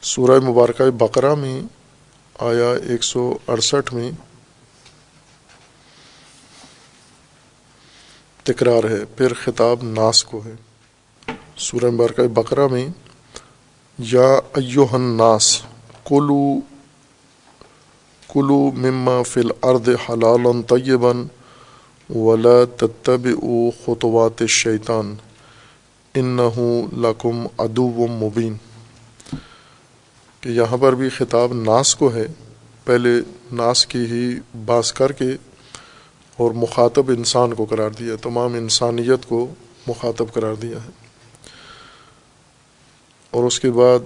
[0.02, 1.60] سورہ مبارکہ بقرہ میں
[2.38, 4.10] آیا ایک سو اڑسٹھ میں
[8.44, 10.52] تکرار ہے، پھر خطاب ناس کو ہے۔
[11.56, 12.88] سورہ مبارکہ بقرہ میں،
[13.98, 15.62] یا ایوہ الناس
[16.04, 16.60] کلو
[18.28, 21.12] کلو مما فی الارض حلالا طیبا
[22.18, 25.14] ولا تتبعوا خطوات الشیطان،
[26.14, 28.54] انہو لکم عدو مبین۔
[30.40, 32.26] کہ یہاں پر بھی خطاب ناس کو ہے۔
[32.84, 33.10] پہلے
[33.52, 34.34] ناس کی ہی
[34.66, 35.30] باس کر کے
[36.42, 39.54] اور مخاطب انسان کو قرار دیا تمام انسانیت کو
[39.86, 40.90] مخاطب قرار دیا ہے۔
[43.30, 43.98] اور اس کے بعد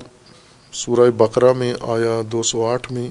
[0.72, 3.10] سورہ بقرہ میں آیا دو سو آٹھ میں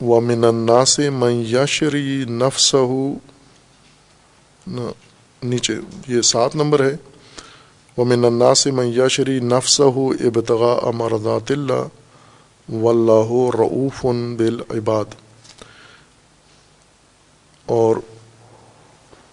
[0.00, 2.74] ومن الناس من یشری نفس
[5.42, 5.74] نیچے
[6.08, 6.96] یہ سات نمبر ہے۔
[7.98, 14.04] ومن الناس من یشری نفس ابتغاء مرضات اللہ واللہ رؤوف
[14.36, 15.04] بالعباد۔
[17.66, 17.96] اور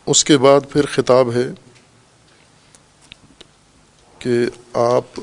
[0.06, 1.48] اس کے بعد پھر خطاب ہے
[4.20, 5.20] کہ آپ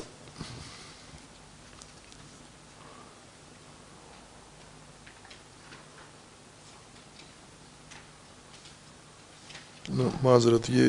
[10.23, 10.83] معذرت یہ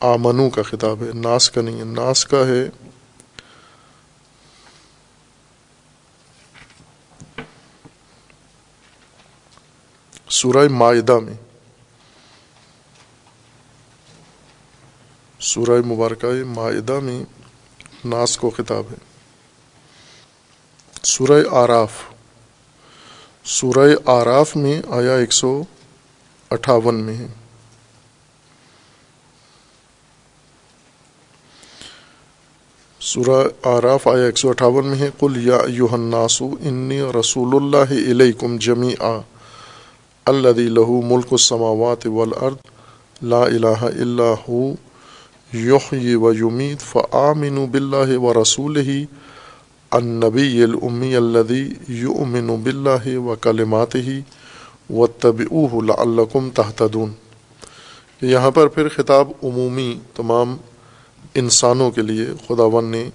[0.00, 2.68] آمنو کا خطاب ہے، ناس کا نہیں ہے، ناس کا ہے۔
[10.28, 11.34] سورہ معدہ میں،
[15.40, 17.24] سورہ مبارکہ معدہ میں
[18.04, 18.96] ناس کو خطاب ہے۔
[21.02, 21.92] سورہ آراف
[23.44, 25.62] سورہ آراف میں آیا ایک سو
[26.50, 27.26] اٹھاون میں ہے۔
[33.04, 33.36] سورہ
[33.68, 35.96] آراف آیا ایک سو اٹھاون میں ہے، قل یا ایوہ
[36.68, 39.10] انی رسول اللہ علیکم جمیعا
[40.26, 42.70] الذي له ملک السماوات والارض،
[43.32, 44.60] لا الہ الا ہو،
[45.52, 48.88] یحیی و یمیت، فآمنوا باللہ و رسولہ،
[49.92, 51.62] النبی الامی الذي
[51.98, 54.06] یؤمن باللہ و کلماتہ،
[54.90, 57.12] واتبعوه لعلکم تہتدون
[58.22, 60.56] یہاں پر پھر خطاب عمومی تمام
[61.34, 63.10] انسانوں کے لیے خداون نے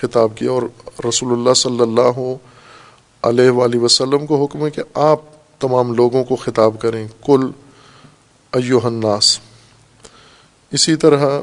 [0.00, 0.62] خطاب کیا اور
[1.08, 2.20] رسول اللہ صلی اللہ
[3.22, 5.20] علیہ وآلہ وسلم کو حکم ہے کہ آپ
[5.58, 7.50] تمام لوگوں کو خطاب کریں کل
[8.52, 9.40] ایوہ الناس۔
[10.72, 11.40] اسی طرح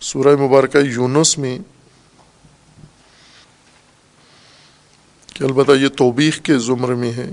[0.00, 1.58] سورہ مبارکہ یونس میں
[5.42, 7.32] کہ البتہ یہ توبیخ کے زمر میں ہے۔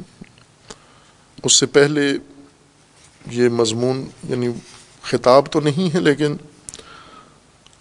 [1.43, 2.13] اس سے پہلے
[3.31, 4.47] یہ مضمون یعنی
[5.01, 6.35] خطاب تو نہیں ہے، لیکن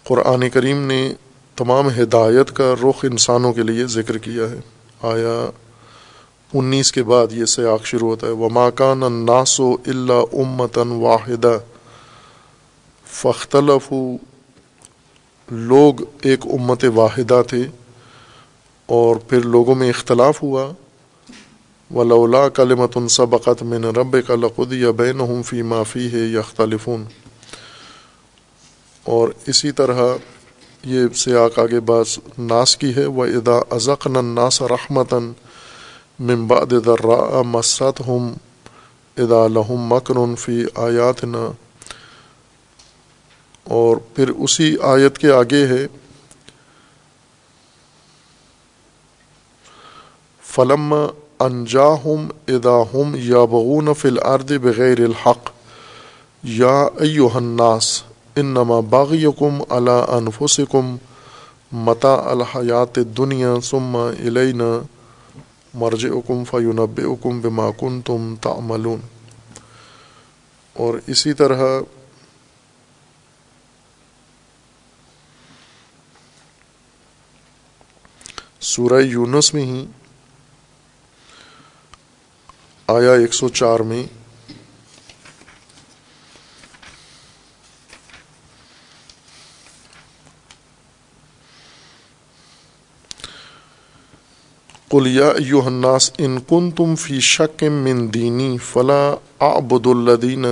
[0.03, 1.13] قرآن کریم نے
[1.55, 4.59] تمام ہدایت کا رخ انسانوں کے لیے ذکر کیا ہے۔
[5.01, 5.49] آیا
[6.53, 11.57] انیس کے بعد یہ سیاق شروع ہوتا ہے وہ ماکان ناسو اللہ امتن واحدہ
[13.05, 13.93] فختلف
[15.51, 17.63] لوگ ایک امت واحدہ تھے۔
[18.89, 20.71] اور پھر لوگوں میں اختلاف ہوا۔
[21.95, 27.03] ولولا کلمت سبقت من رب کا لقد یا بین فی معافی ہے یختلفون
[29.03, 30.01] اور اسی طرح
[30.85, 35.31] یہ سیاق آگے باز ناس کی ہے۔ وہ ادا ازقن ناس رحمتاً
[36.19, 38.33] ممباد درا مست ہم
[39.17, 41.51] ادا لہم مکن فی آیات نا
[43.63, 45.87] اور پھر اسی آیت کے آگے ہے۔
[50.49, 50.93] فلم
[51.39, 55.49] انجا ہم ادا ہم یا بغون فل ارد بغیر الحق،
[56.43, 58.03] یا ایو الناس،
[58.35, 60.95] انما باغیکم علی انفسکم
[61.71, 64.79] متا الحیات دنیا ثم الینا
[65.73, 68.99] مرجعکم فینبئکم بما کنتم تعملون۔
[70.73, 71.63] اور اسی طرح
[78.61, 79.85] سورہ یونس میں ہی
[82.89, 84.03] آیا ایک سو چار میں؟
[94.89, 95.29] قلیا
[95.65, 100.45] الناس ان کن تم فی شک من دینی فلا آبد الدین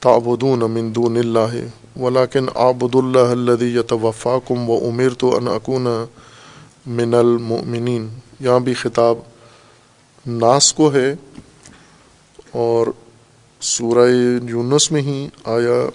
[0.00, 1.56] تعبدون من دون اللہ
[2.00, 5.88] ولاکن آبد اللہ الدی یتوفاکم و امیر تو ان اکون
[6.86, 8.08] من المؤمنین۔
[8.40, 9.18] یہاں بھی خطاب
[10.26, 11.14] ناس کو ہے
[12.52, 12.86] اور
[13.60, 14.10] سورہ
[14.48, 15.88] یونس میں ہی آیا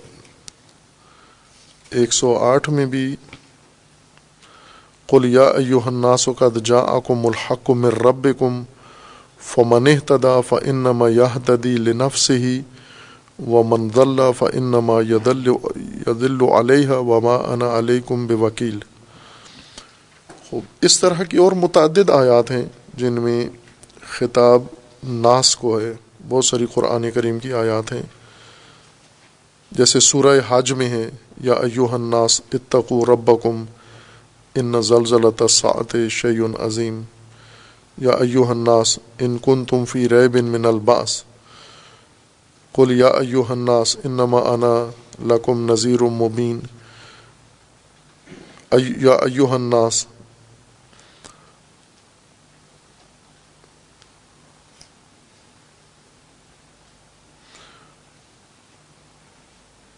[1.89, 3.15] ایک سو آٹھ میں بھی
[5.07, 8.63] قل یا ایوہ الناس قد جاءکم الحق من ربکم
[9.39, 12.61] فمن اهتدى فانما يهتدي لنفسه
[13.47, 15.47] ومن ضل فانما يضل
[16.07, 18.79] يضل عليها وما انا عليكم بوکیل۔
[20.49, 23.49] خوب، اس طرح کی اور متعدد آیات ہیں جن میں
[24.19, 24.63] خطاب
[25.03, 25.93] ناس کو ہے۔
[26.29, 28.01] بہت ساری قرآن کریم کی آیات ہیں۔
[29.71, 31.09] جیسے سورہ حج میں ہے،
[31.41, 33.65] یا ایوہ الناس اتقو ربکم
[34.55, 37.01] ان زلزلۃ سعت شعیون عظیم۔
[37.97, 41.23] یا ایوہ الناس ان کن تم فی ریب من الباس۔
[42.71, 44.89] قل یا ایوہ الناس انما انا
[45.35, 46.59] لکم نذیر مبین۔
[48.97, 50.05] یا ایوہ الناس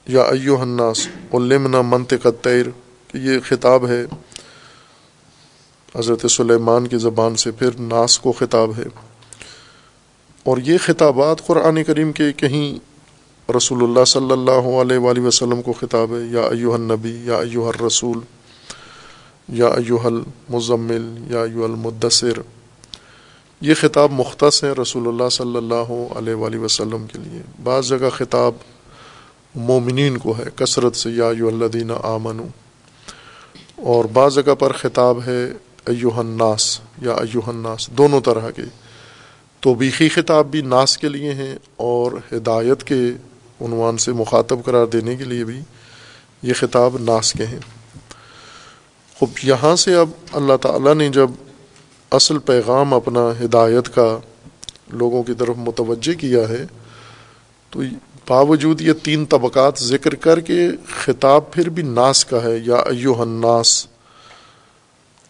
[0.07, 2.65] یا ایو الناس علمنا منطق تیر
[3.07, 4.05] کہ یہ خطاب ہے
[5.95, 8.83] حضرت سلیمان کی زبان سے، پھر ناس کو خطاب ہے۔
[10.43, 12.79] اور یہ خطابات قرآن کریم کے کہیں
[13.57, 17.67] رسول اللہ صلی اللہ علیہ وآلہ وسلم کو خطاب ہے۔ یا ایوہ النبی، یا ایوہ
[17.67, 18.19] الرسول،
[19.47, 22.41] یا ایوہ المزمل، یا ایوہ المدثر۔
[23.61, 28.09] یہ خطاب مختص ہے رسول اللہ صلی اللہ علیہ وآلہ وسلم کے لیے۔ بعض جگہ
[28.13, 28.53] خطاب
[29.57, 32.45] مومنین کو ہے، کثرت سے، یا ایو الدین آمنو
[33.75, 35.45] اور بعض جگہ پر خطاب ہے،
[35.85, 38.61] ایوہ الناس، یا ایوہ الناس، دونوں طرح کے۔
[39.59, 43.01] تو بیخی خطاب بھی ناس کے لیے ہیں اور ہدایت کے
[43.61, 45.59] عنوان سے مخاطب قرار دینے کے لیے بھی
[46.41, 47.59] یہ خطاب ناس کے ہیں۔
[49.19, 51.31] خب، یہاں سے اب اللہ تعالیٰ نے جب
[52.11, 54.19] اصل پیغام اپنا ہدایت کا
[54.87, 56.65] لوگوں کی طرف متوجہ کیا ہے،
[57.69, 57.83] تو
[58.29, 63.21] باوجود یہ تین طبقات ذکر کر کے خطاب پھر بھی ناس کا ہے، یا ایوہ
[63.21, 63.87] الناس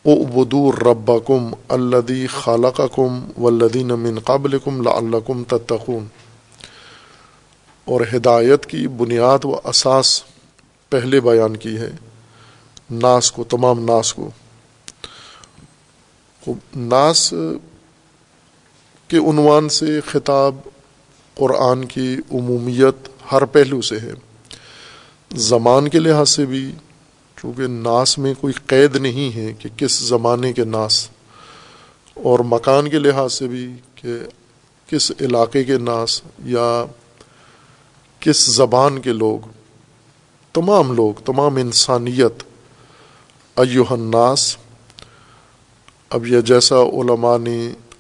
[0.06, 6.06] اعبدو ربکم الذی خالقکم والذین من قبلکم لعلکم تتقون۔
[7.86, 10.24] اور ہدایت کی بنیاد و اساس
[10.90, 11.92] پہلے بیان کی ہے،
[12.92, 14.30] ناس کو، تمام ناس کو۔
[16.76, 17.34] ناس
[19.08, 20.56] کے عنوان سے خطاب
[21.38, 24.14] قرآن کی عمومیت ہر پہلو سے ہے۔
[25.32, 26.72] زمان کے لحاظ سے بھی،
[27.38, 31.10] چونکہ ناس میں کوئی قید نہیں ہے کہ کس زمانے کے ناس،
[32.16, 34.14] اور مکان کے لحاظ سے بھی کہ
[34.90, 36.86] کس علاقے کے ناس یا
[38.20, 39.48] کس زبان کے لوگ،
[40.54, 42.44] تمام لوگ، تمام انسانیت
[43.58, 44.56] ایوہ الناس۔
[46.10, 47.58] اب یہ جیسا علماء نے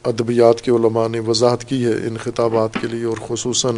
[0.07, 3.77] ادبیات کے علماء نے وضاحت کی ہے ان خطابات کے لیے اور خصوصاً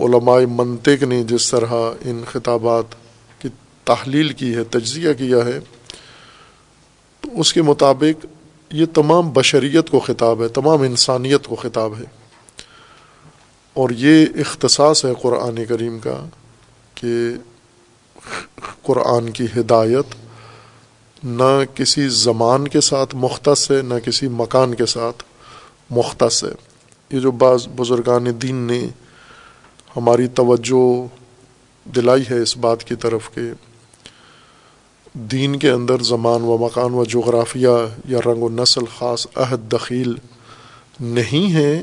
[0.00, 1.72] علماء منطق نے جس طرح
[2.04, 2.84] ان خطابات
[3.38, 3.48] کی
[3.84, 5.60] تحلیل کی ہے، تجزیہ کیا ہے،
[7.20, 8.26] تو اس کے مطابق
[8.70, 12.04] یہ تمام بشریت کو خطاب ہے، تمام انسانیت کو خطاب ہے۔
[13.74, 16.28] اور یہ اختصاص ہے قرآن کریم کا
[16.94, 17.08] کہ
[18.82, 20.14] قرآن کی ہدایت
[21.24, 25.22] نہ کسی زمان کے ساتھ مختص ہے، نہ کسی مکان کے ساتھ
[25.90, 26.48] مختص ہے۔
[27.10, 28.88] یہ جو بعض بزرگان دین نے
[29.96, 31.06] ہماری توجہ
[31.88, 33.40] دلائی ہے اس بات کی طرف کہ
[35.12, 40.14] دین کے اندر زمان و مکان و جغرافیہ یا رنگ و نسل خاص عہد دخیل
[41.00, 41.82] نہیں ہے،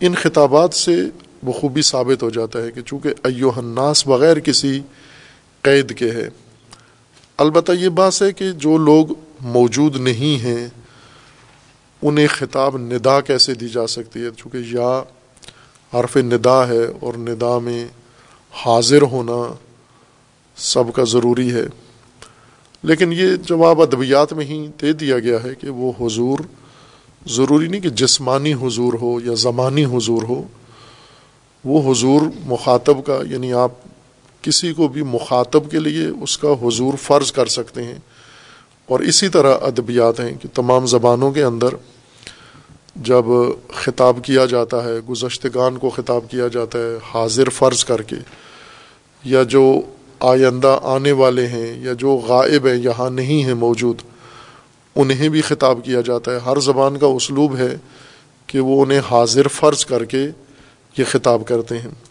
[0.00, 0.96] ان خطابات سے
[1.42, 4.80] بخوبی ثابت ہو جاتا ہے کہ چونکہ ایوہ الناس بغیر کسی
[5.62, 6.28] قید کے ہے۔
[7.38, 9.06] البتہ یہ بات ہے کہ جو لوگ
[9.40, 10.68] موجود نہیں ہیں،
[12.02, 15.02] انہیں خطاب ندا کیسے دی جا سکتی ہے؟ چونکہ یا
[15.94, 17.86] حرف ندا ہے اور ندا میں
[18.52, 19.54] حاضر ہونا
[20.56, 21.64] سب کا ضروری ہے۔
[22.82, 26.38] لیکن یہ جواب ادبیات میں ہی دے دیا گیا ہے کہ وہ حضور
[27.28, 30.42] ضروری نہیں کہ جسمانی حضور ہو یا زمانی حضور ہو،
[31.64, 33.70] وہ حضور مخاطب کا یعنی آپ
[34.42, 37.98] کسی کو بھی مخاطب کے لیے اس کا حضور فرض کر سکتے ہیں۔
[38.86, 41.68] اور اسی طرح ادبیات ہیں کہ تمام زبانوں کے اندر
[42.96, 43.24] جب
[43.74, 48.16] خطاب کیا جاتا ہے، گزشتگان کو خطاب کیا جاتا ہے، حاضر فرض کر کے،
[49.24, 49.80] یا جو
[50.20, 53.96] آئندہ آنے والے ہیں، یا جو غائب ہیں، یہاں نہیں ہیں موجود،
[54.96, 57.76] انہیں بھی خطاب کیا جاتا ہے۔ ہر زبان کا اسلوب ہے
[58.46, 60.26] کہ وہ انہیں حاضر فرض کر کے
[60.98, 62.05] یہ خطاب کرتے ہیں۔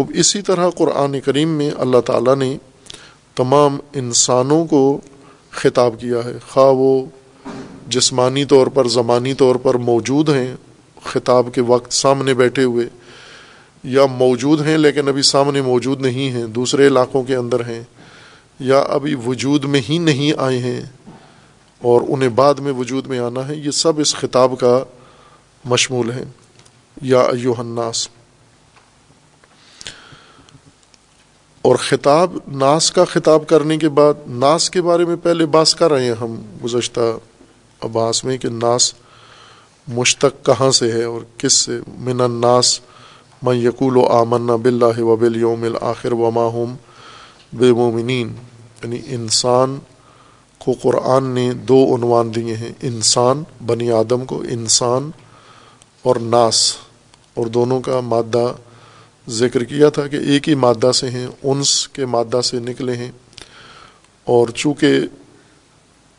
[0.00, 2.56] خوب اسی طرح قرآن کریم میں اللہ تعالیٰ نے
[3.34, 5.00] تمام انسانوں کو
[5.50, 7.06] خطاب کیا ہے۔ خواہ وہ
[7.88, 10.56] جسمانی طور پر، زمانی طور پر موجود ہیں،
[11.04, 12.86] خطاب کے وقت سامنے بیٹھے ہوئے
[13.84, 17.82] یا موجود ہیں لیکن ابھی سامنے موجود نہیں ہیں، دوسرے علاقوں کے اندر ہیں
[18.60, 20.80] یا ابھی وجود میں ہی نہیں آئے ہیں
[21.82, 24.84] اور انہیں بعد میں وجود میں آنا ہے، یہ سب اس خطاب کا
[25.64, 26.24] مشمول ہے
[27.02, 28.08] یا ایوہ الناس۔
[31.62, 35.92] اور خطاب، ناس کا خطاب کرنے کے بعد، ناس کے بارے میں پہلے باس کر
[35.92, 37.00] رہے ہیں ہم گزشتہ
[37.80, 38.94] عباس میں کہ ناس
[39.88, 42.80] مشتق کہاں سے ہے اور کس سے؟ من الناس
[43.42, 46.74] من یقول و آمن بلّہ و بل یوم الآخر و ماہوم
[47.52, 48.34] بے مومنین
[48.82, 49.78] یعنی انسان
[50.58, 55.10] کو قرآن نے دو عنوان دیے ہیں، انسان بنی آدم کو انسان
[56.02, 56.76] اور ناس۔
[57.34, 58.52] اور دونوں کا مادہ
[59.30, 63.12] ذکر کیا تھا کہ ایک ہی مادہ سے ہیں، انس کے مادہ سے نکلے ہیں۔
[64.24, 65.00] اور چونکہ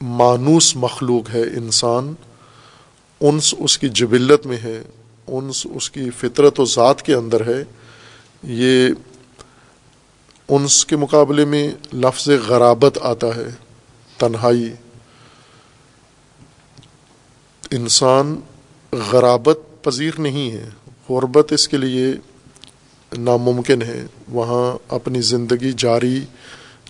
[0.02, 2.14] مانوس مخلوق ہے انسان،
[3.22, 4.82] انس اس کی جبلت میں ہے،
[5.28, 7.64] انس اس کی فطرت و ذات کے اندر ہے،
[8.44, 8.90] یہ
[10.50, 13.48] انس کے مقابلے میں لفظ غرابت آتا ہے،
[14.18, 14.74] تنہائی۔
[17.72, 18.40] انسان
[18.92, 20.70] غرابت پذیر نہیں ہے،
[21.10, 22.14] غربت اس کے لیے
[23.18, 26.20] ناممکن ہے۔ وہاں اپنی زندگی جاری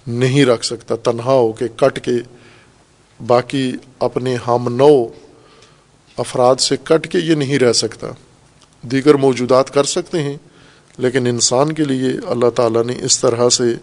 [0.08, 2.12] نہیں رکھ سکتا۔ تنہا ہو کے کٹ کے
[3.28, 5.08] باقی اپنے ہم نو
[6.18, 8.08] افراد سے کٹ کے یہ نہیں رہ سکتا۔
[8.82, 10.38] دیگر موجودات کر سکتے ہیں،
[10.98, 13.76] لیکن انسان کے لیے اللہ تعالیٰ نے اس طرح سے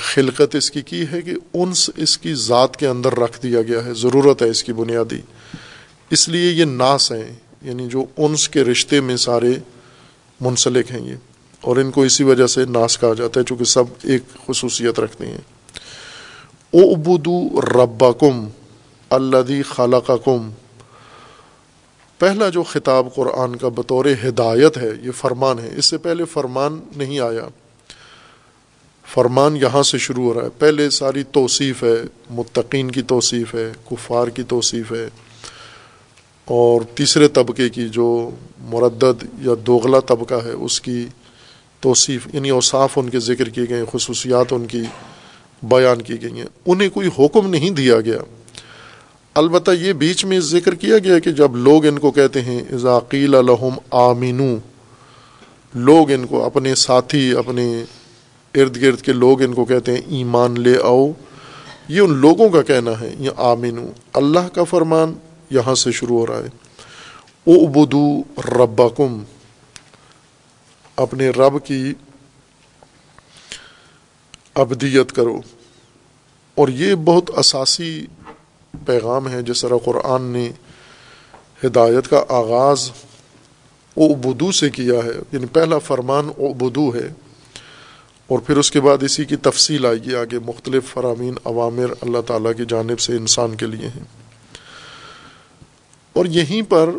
[0.00, 3.84] خلقت اس کی کی ہے کہ انس اس کی ذات کے اندر رکھ دیا گیا
[3.84, 5.20] ہے۔ ضرورت ہے اس کی بنیادی۔
[6.10, 9.52] اس لیے یہ ناس ہیں یعنی جو انس کے رشتے میں سارے
[10.40, 11.16] منسلک ہیں یہ۔
[11.60, 15.26] اور ان کو اسی وجہ سے ناس کہا جاتا ہے چونکہ سب ایک خصوصیت رکھتے
[15.26, 15.38] ہیں۔
[16.70, 18.48] او ابودو ربا کم
[19.10, 20.50] اللہ خالہ کم
[22.18, 26.80] پہلا جو خطاب قرآن کا بطور ہدایت ہے، یہ فرمان ہے۔ اس سے پہلے فرمان
[26.96, 27.48] نہیں آیا۔
[29.14, 31.96] فرمان یہاں سے شروع ہو رہا ہے۔ پہلے ساری توصیف ہے،
[32.30, 35.08] متقین کی توصیف ہے، کفار کی توصیف ہے۔
[36.46, 41.06] اور تیسرے طبقے کی جو مردد یا دوغلا طبقہ ہے، اس کی
[41.80, 44.82] توصیف یعنی اوصاف ان کے ذکر کیے گئے، خصوصیات ان کی
[45.62, 48.18] بیان کی گئی ہیں۔ انہیں کوئی حکم نہیں دیا گیا۔
[49.34, 53.34] البتہ یہ بیچ میں ذکر کیا گیا کہ جب لوگ ان کو کہتے ہیں ذاکیل
[53.34, 54.56] الحم آمینو
[55.74, 57.84] لوگ ان کو، اپنے ساتھی، اپنے
[58.54, 61.10] ارد گرد کے لوگ ان کو کہتے ہیں، ایمان لے آؤ،
[61.88, 65.14] یہ ان لوگوں کا کہنا ہے، یہ آمینو اللہ کا فرمان
[65.50, 66.66] یہاں سے شروع ہو رہا ہے۔
[67.46, 68.88] او ابدو ربا
[70.96, 71.94] اپنے رب کی
[74.54, 75.40] ابدیت کرو۔
[76.54, 78.06] اور یہ بہت اساسی
[78.86, 80.50] پیغام ہے جس طرح قرآن نے
[81.64, 82.90] ہدایت کا آغاز
[83.96, 87.12] او سے کیا ہے۔ یعنی پہلا فرمان او ہے۔
[88.26, 92.20] اور پھر اس کے بعد اسی کی تفصیل آئے گی آگے مختلف فرامین عوامر اللہ
[92.26, 94.25] تعالیٰ کی جانب سے انسان کے لیے ہیں۔
[96.16, 96.90] اور یہیں پر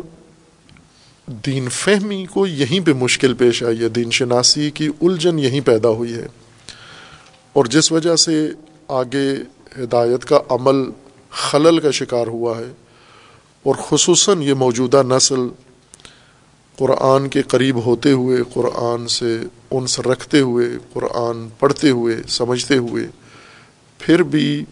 [1.26, 5.88] دین فہمی کو یہیں پہ مشکل پیش آئی ہے۔ دین شناسی کی الجھن یہیں پیدا
[5.88, 6.26] ہوئی ہے۔
[7.52, 8.48] اور جس وجہ سے
[8.88, 9.34] آگے
[9.78, 10.90] ہدایت کا عمل
[11.30, 12.72] خلل کا شکار ہوا ہے
[13.62, 15.40] اور خصوصاً یہ موجودہ نسل
[16.76, 19.38] قرآن کے قریب ہوتے ہوئے، قرآن سے
[19.70, 23.06] انس رکھتے ہوئے، قرآن پڑھتے ہوئے، سمجھتے ہوئے
[23.98, 24.64] پھر بھی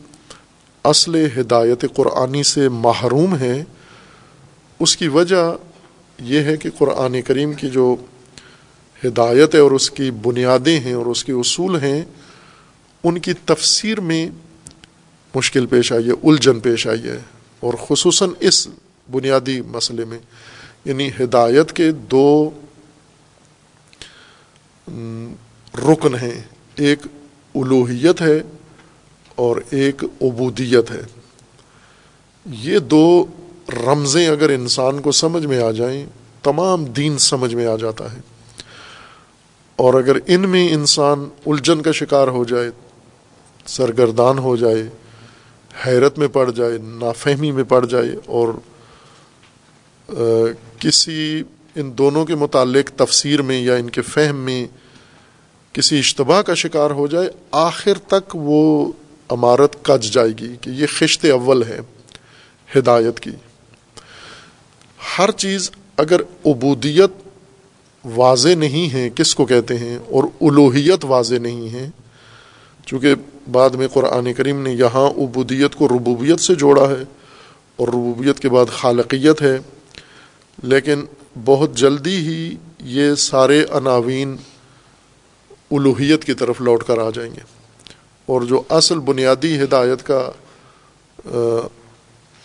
[0.85, 3.65] اصل ہدایت قرآنی سے محروم ہے
[4.79, 5.57] اس کی وجہ
[6.19, 7.97] یہ ہے کہ قرآن کریم کی جو
[9.05, 12.05] ہدایت ہے اور اس کی بنیادیں ہیں اور اس کے اصول ہیں،
[13.05, 14.29] ان کی تفسیر میں
[15.35, 17.19] مشکل پیش آئی ہے، الجھن پیش آئی ہے۔
[17.61, 18.69] اور خصوصاً اس
[19.11, 20.19] بنیادی مسئلے میں
[20.85, 22.51] یعنی ہدایت کے دو
[25.75, 26.43] رکن ہیں۔
[26.77, 26.99] ایک
[27.55, 28.43] الوحیت ہے
[29.35, 31.01] اور ایک عبودیت ہے۔
[32.47, 33.27] یہ دو
[33.73, 36.07] رمزیں اگر انسان کو سمجھ میں آ جائیں،
[36.43, 38.21] تمام دین سمجھ میں آ جاتا ہے۔
[39.77, 42.71] اور اگر ان میں انسان الجھن کا شکار ہو جائے،
[43.67, 44.83] سرگردان ہو جائے،
[45.87, 48.49] حیرت میں پڑ جائے، نافہمی میں پڑ جائے، اور
[50.79, 51.43] کسی
[51.75, 54.67] ان دونوں کے متعلق تفسیر میں یا ان کے فہم میں
[55.73, 58.93] کسی اشتباہ کا شکار ہو جائے، آخر تک وہ
[59.29, 61.81] عمارت کج جائے گی کہ یہ خشت اول ہے،
[62.79, 63.31] ہدایت کی۔
[65.19, 67.11] ہر چیز اگر عبودیت
[68.05, 71.89] واضح نہیں ہے، کس کو کہتے ہیں؟ اور الوحیت واضح نہیں ہے،
[72.87, 73.15] چونکہ
[73.51, 77.03] بعد میں قرآن کریم نے یہاں عبودیت کو ربوبیت سے جوڑا ہے
[77.77, 79.59] اور ربوبیت کے بعد خالقیت ہے،
[80.63, 81.05] لیکن
[81.45, 84.37] بہت جلدی ہی یہ سارے عناوین
[85.71, 87.41] الوحیت کی طرف لوٹ کر آ جائیں گے۔
[88.27, 90.31] اور جو اصل بنیادی ہدایت کا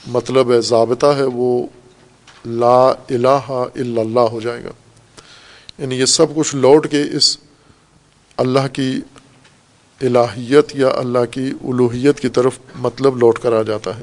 [0.07, 1.67] مطلب ہے ضابطہ ہے، وہ
[2.45, 4.71] لا الہ الا اللہ ہو جائے گا۔
[5.77, 7.37] یعنی یہ سب کچھ لوٹ کے اس
[8.37, 9.01] اللہ کی
[10.01, 14.01] الہیت یا اللہ کی الوحیت کی طرف مطلب لوٹ کر آ جاتا ہے۔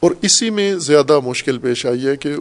[0.00, 2.32] اور اسی میں زیادہ مشکل پیش آئی ہے کہ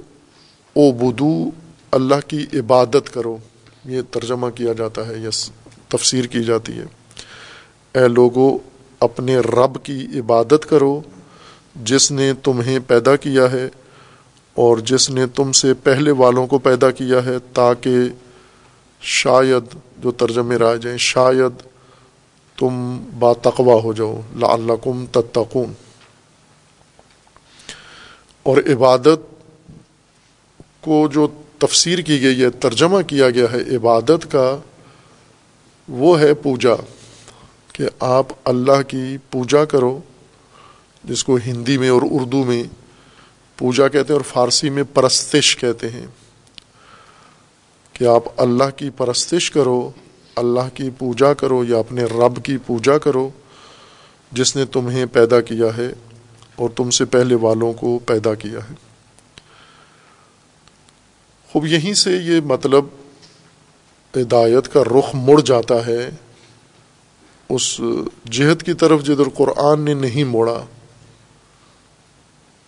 [0.74, 1.50] او بدو
[1.92, 3.38] اللہ کی عبادت کرو۔
[3.86, 5.30] یہ ترجمہ کیا جاتا ہے یا
[5.88, 6.86] تفسیر کی جاتی ہے۔
[8.00, 8.58] اے لوگو،
[9.00, 11.02] اپنے رب کی عبادت کرو،
[11.76, 13.70] جس نے تمہیں پیدا کیا ہے۔
[14.58, 17.92] اور جس نے تم سے پہلے والوں کو پیدا کیا ہے تاکہ
[19.02, 21.62] شاید جو ترجمے رائے جائیں، شاید
[22.60, 25.74] تم باتقوا ہو جاؤ، لعلکم تتقون۔
[28.44, 29.44] اور عبادت
[30.82, 31.28] کو جو
[31.58, 34.58] تفسیر کی گئی ہے، ترجمہ کیا گیا ہے عبادت کا،
[35.88, 36.74] وہ ہے پوجا۔
[37.74, 40.00] کہ آپ اللہ کی پوجا کرو،
[41.04, 42.64] جس کو ہندی میں اور اردو میں
[43.58, 46.08] پوجا کہتے ہیں اور فارسی میں پرستش کہتے ہیں
[47.94, 49.92] کہ آپ اللہ کی پرستش کرو،
[50.36, 53.30] اللہ کی پوجا کرو یا اپنے رب کی پوجا کرو،
[54.32, 55.94] جس نے تمہیں پیدا کیا ہے
[56.56, 58.74] اور تم سے پہلے والوں کو پیدا کیا ہے۔
[61.52, 62.86] خوب، یہیں سے یہ مطلب
[64.16, 66.10] ہدایت کا رخ مڑ جاتا ہے۔
[67.50, 67.82] اس
[68.32, 70.66] جہت کی طرف جدھر قرآن نے نہیں موڑا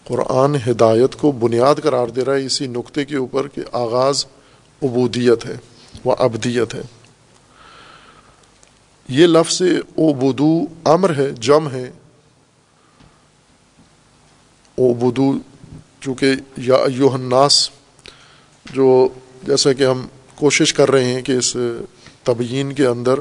[0.10, 4.26] قرآن ہدایت کو بنیاد قرار دے رہا ہے اسی نقطے کے اوپر کہ آغاز
[4.84, 5.58] عبودیت ہے
[6.04, 6.82] وہ ابدیت ہے۔
[9.10, 9.62] یہ لفظ
[9.96, 11.92] اوبدو امر ہے، جم ہے۔
[14.76, 15.34] اوبدو
[16.02, 17.70] چونکہ یا الناس
[18.74, 19.10] جو
[19.44, 21.58] جیسا کہ ہم کوشش کر رہے ہیں کہ اس
[22.24, 23.20] تبیین کے اندر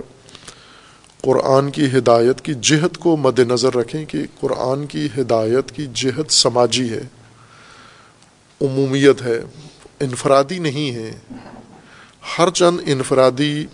[1.23, 6.33] قرآن کی ہدایت کی جہت کو مد نظر رکھیں کہ قرآن کی ہدایت کی جہت
[6.33, 7.01] سماجی ہے،
[8.61, 9.41] عمومیت ہے،
[10.01, 11.19] انفرادی نہیں ہے۔
[12.39, 13.67] ہر چند انفرادی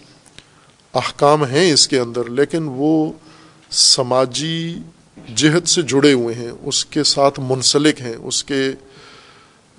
[0.94, 3.12] احکام ہیں اس کے اندر، لیکن وہ
[3.70, 4.78] سماجی
[5.34, 8.72] جہد سے جڑے ہوئے ہیں، اس کے ساتھ منسلک ہیں، اس کے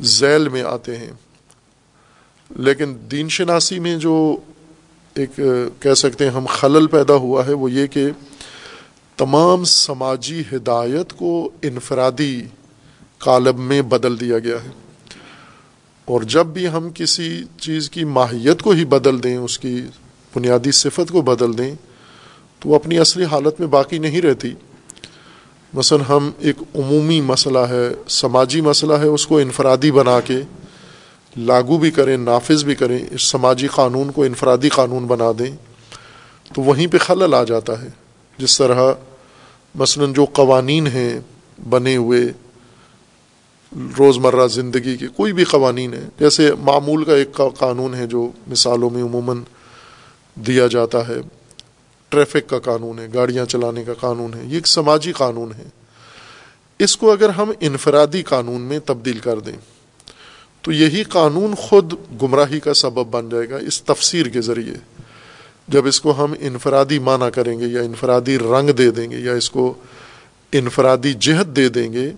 [0.02, 1.12] ذیل میں آتے ہیں۔
[2.56, 4.38] لیکن دین شناسی میں جو
[5.16, 5.40] ایک
[5.80, 8.08] کہہ سکتے ہیں ہم خلل پیدا ہوا ہے، وہ یہ کہ
[9.18, 12.42] تمام سماجی ہدایت کو انفرادی
[13.18, 14.70] کالب میں بدل دیا گیا ہے۔
[16.06, 19.82] اور جب بھی ہم کسی چیز کی ماہیت کو ہی بدل دیں، اس کی
[20.36, 21.76] بنیادی صفت کو بدل دیں،
[22.60, 24.54] تو وہ اپنی اصلی حالت میں باقی نہیں رہتی۔
[25.74, 30.42] مثلا ہم ایک عمومی مسئلہ ہے، سماجی مسئلہ ہے، اس کو انفرادی بنا کے
[31.38, 35.56] لاگو بھی کریں، نافذ بھی کریں، اس سماجی قانون کو انفرادی قانون بنا دیں،
[36.54, 37.88] تو وہیں پہ خلل آ جاتا ہے۔
[38.38, 38.94] جس طرح
[39.76, 41.20] مثلا جو قوانین ہیں
[41.70, 42.22] بنے ہوئے
[44.00, 48.90] روزمرہ زندگی کے، کوئی بھی قوانین ہیں۔ جیسے معمول کا ایک قانون ہے جو مثالوں
[48.90, 49.42] میں عموماً
[50.36, 51.18] دیا جاتا ہے۔
[52.10, 55.64] ٹریفک کا قانون ہے، گاڑیاں چلانے کا قانون ہے، یہ ایک سماجی قانون ہے۔
[56.80, 59.75] اس کو اگر ہم انفرادی قانون میں تبدیل کر دیں۔
[60.66, 64.74] تو یہی قانون خود گمراہی کا سبب بن جائے گا اس تفسیر کے ذریعے۔
[65.68, 69.34] جب اس کو ہم انفرادی معنی کریں گے یا انفرادی رنگ دے دیں گے یا
[69.34, 69.74] اس کو
[70.52, 72.12] انفرادی جہت دے دیں گے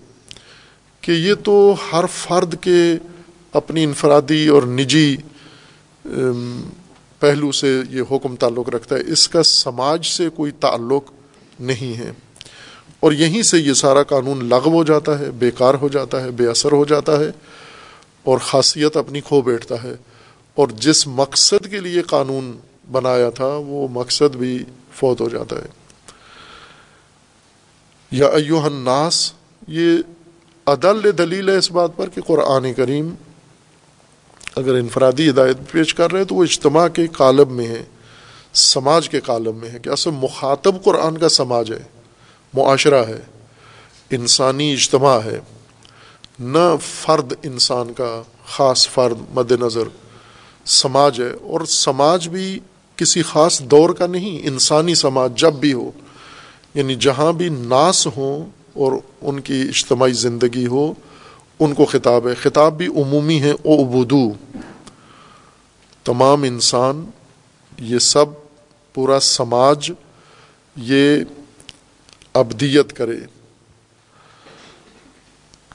[1.00, 2.96] کہ یہ تو ہر فرد کے
[3.52, 5.16] اپنی انفرادی اور نجی
[7.20, 11.10] پہلو سے یہ حکم تعلق رکھتا ہے۔ اس کا سماج سے کوئی تعلق
[11.60, 12.12] نہیں ہے۔
[13.00, 16.46] اور یہیں سے یہ سارا قانون لغو ہو جاتا ہے بیکار ہو جاتا ہے، بے
[16.46, 17.30] اثر ہو جاتا ہے۔
[18.22, 19.94] اور خاصیت اپنی کھو بیٹھتا ہے۔
[20.54, 22.58] اور جس مقصد کے لیے قانون
[22.92, 25.66] بنایا تھا، وہ مقصد بھی فوت ہو جاتا ہے۔
[28.10, 29.32] یا ایوہ الناس،
[29.68, 29.98] یہ
[30.66, 33.14] عدل دلیل ہے اس بات پر کہ قرآن کریم
[34.56, 37.84] اگر انفرادی ہدایت پیش کر رہے ہیں تو وہ اجتماع کے کالب میں ہے
[38.54, 41.82] سماج کے کالب میں ہے کہ اصل مخاطب قرآن کا سماج ہے؟
[42.54, 43.20] معاشرہ ہے،
[44.10, 45.40] انسانی اجتماع ہے۔
[46.40, 49.88] نہ فرد انسان کا خاص فرد مد نظر
[50.64, 52.58] سماج ہے اور سماج بھی
[52.96, 55.90] کسی خاص دور کا نہیں، انسانی سماج جب بھی ہو
[56.74, 60.94] یعنی جہاں بھی ناس ہوں اور ان کی اجتماعی زندگی ہو،
[61.60, 64.32] ان کو خطاب ہے۔ خطاب بھی عمومی ہے او ابودو
[66.04, 67.04] تمام انسان،
[67.78, 68.26] یہ سب
[68.94, 69.92] پورا سماج،
[70.76, 71.16] یہ
[72.34, 73.37] ابدیت کرے۔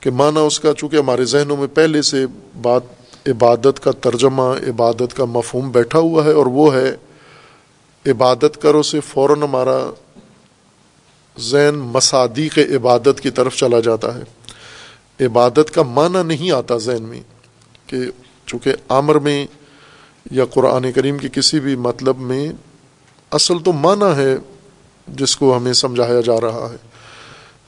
[0.04, 2.26] کہ معنی اس کا چونکہ ہمارے ذہنوں میں پہلے سے
[2.62, 2.82] بات،
[3.28, 6.96] عبادت کا ترجمہ، عبادت کا مفہوم بیٹھا ہوا ہے اور وہ ہے
[8.12, 9.92] عبادت کرو سے فوراً ہمارا
[11.40, 14.24] ذہن مصادیق عبادت کی طرف چلا جاتا ہے۔
[15.26, 17.22] عبادت کا معنی نہیں آتا ذہن میں
[17.88, 17.98] کہ
[18.46, 19.48] چونکہ عامر میں
[20.32, 22.52] یا قرآن کریم کے کسی بھی مطلب میں
[23.32, 24.36] اصل تو معنی ہے
[25.08, 26.93] جس کو ہمیں سمجھایا جا رہا ہے۔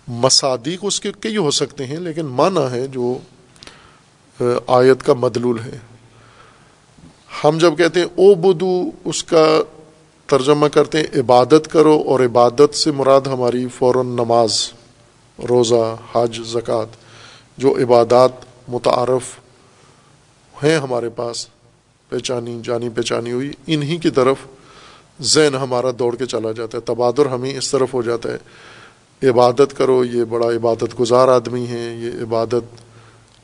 [0.08, 3.18] مصادیق اس کے کئی ہو سکتے ہیں، لیکن معنی ہے جو
[4.68, 5.78] آیت کا مدلول ہے۔
[7.44, 8.76] ہم جب کہتے ہیں او بدو
[9.06, 9.46] اس کا
[10.30, 14.60] ترجمہ کرتے ہیں عبادت کرو، اور عبادت سے مراد ہماری فوراً نماز،
[15.40, 15.84] روزہ،
[16.14, 16.96] حج، زکوٰۃ،
[17.58, 19.38] جو عبادات متعارف
[20.54, 21.48] ہیں ہمارے پاس،
[22.12, 24.46] پہچانی، جانی پہچانی ہوئی، انہی کی طرف
[25.24, 28.38] ذہن ہمارا دوڑ کے چلا جاتا ہے، تبادر ہمیں اس طرف ہو جاتا ہے۔
[29.24, 32.82] عبادت کرو، یہ بڑا عبادت گزار آدمی ہے، یہ عبادت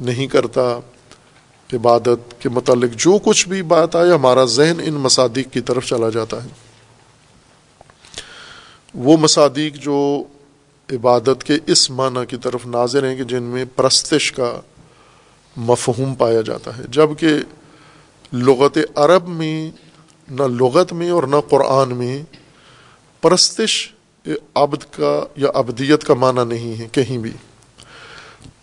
[0.01, 0.79] نہیں کرتا۔
[1.73, 6.09] عبادت کے متعلق جو کچھ بھی بات آئے، ہمارا ذہن ان مصادیق کی طرف چلا
[6.09, 6.49] جاتا ہے۔
[8.93, 10.23] وہ مصادیق جو
[10.91, 14.59] عبادت کے اس معنی کی طرف ناظر ہیں کہ جن میں پرستش کا
[15.57, 17.29] مفہوم پایا جاتا ہے۔ جبکہ
[18.33, 19.71] لغت عرب میں،
[20.31, 22.23] نہ لغت میں اور نہ قرآن میں
[23.21, 23.91] پرستش
[24.55, 27.31] عبد کا یا ابدیت کا معنی نہیں ہے، کہیں بھی۔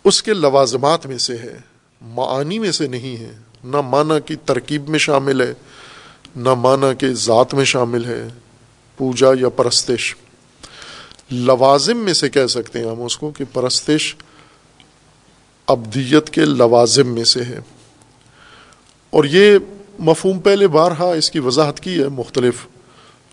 [0.03, 1.57] اس کے لوازمات میں سے ہے،
[2.01, 3.31] معانی میں سے نہیں ہے۔
[3.63, 5.53] نہ معنی کی ترکیب میں شامل ہے،
[6.35, 8.27] نہ معنی کے ذات میں شامل ہے،
[8.97, 10.15] پوجا یا پرستش۔
[11.31, 14.15] لوازم میں سے کہہ سکتے ہیں ہم اس کو کہ پرستش
[15.67, 17.59] ابدیت کے لوازم میں سے ہے۔
[19.09, 19.57] اور یہ
[19.99, 22.67] مفہوم پہلے بارہا اس کی وضاحت کی ہے، مختلف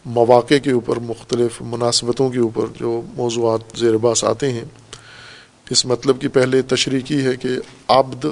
[0.07, 4.65] مواقع کے اوپر، مختلف مناسبتوں کے اوپر جو موضوعات زیر باس آتے ہیں،
[5.71, 7.49] اس مطلب کی پہلے تشریح کی ہے کہ
[7.89, 8.27] عبد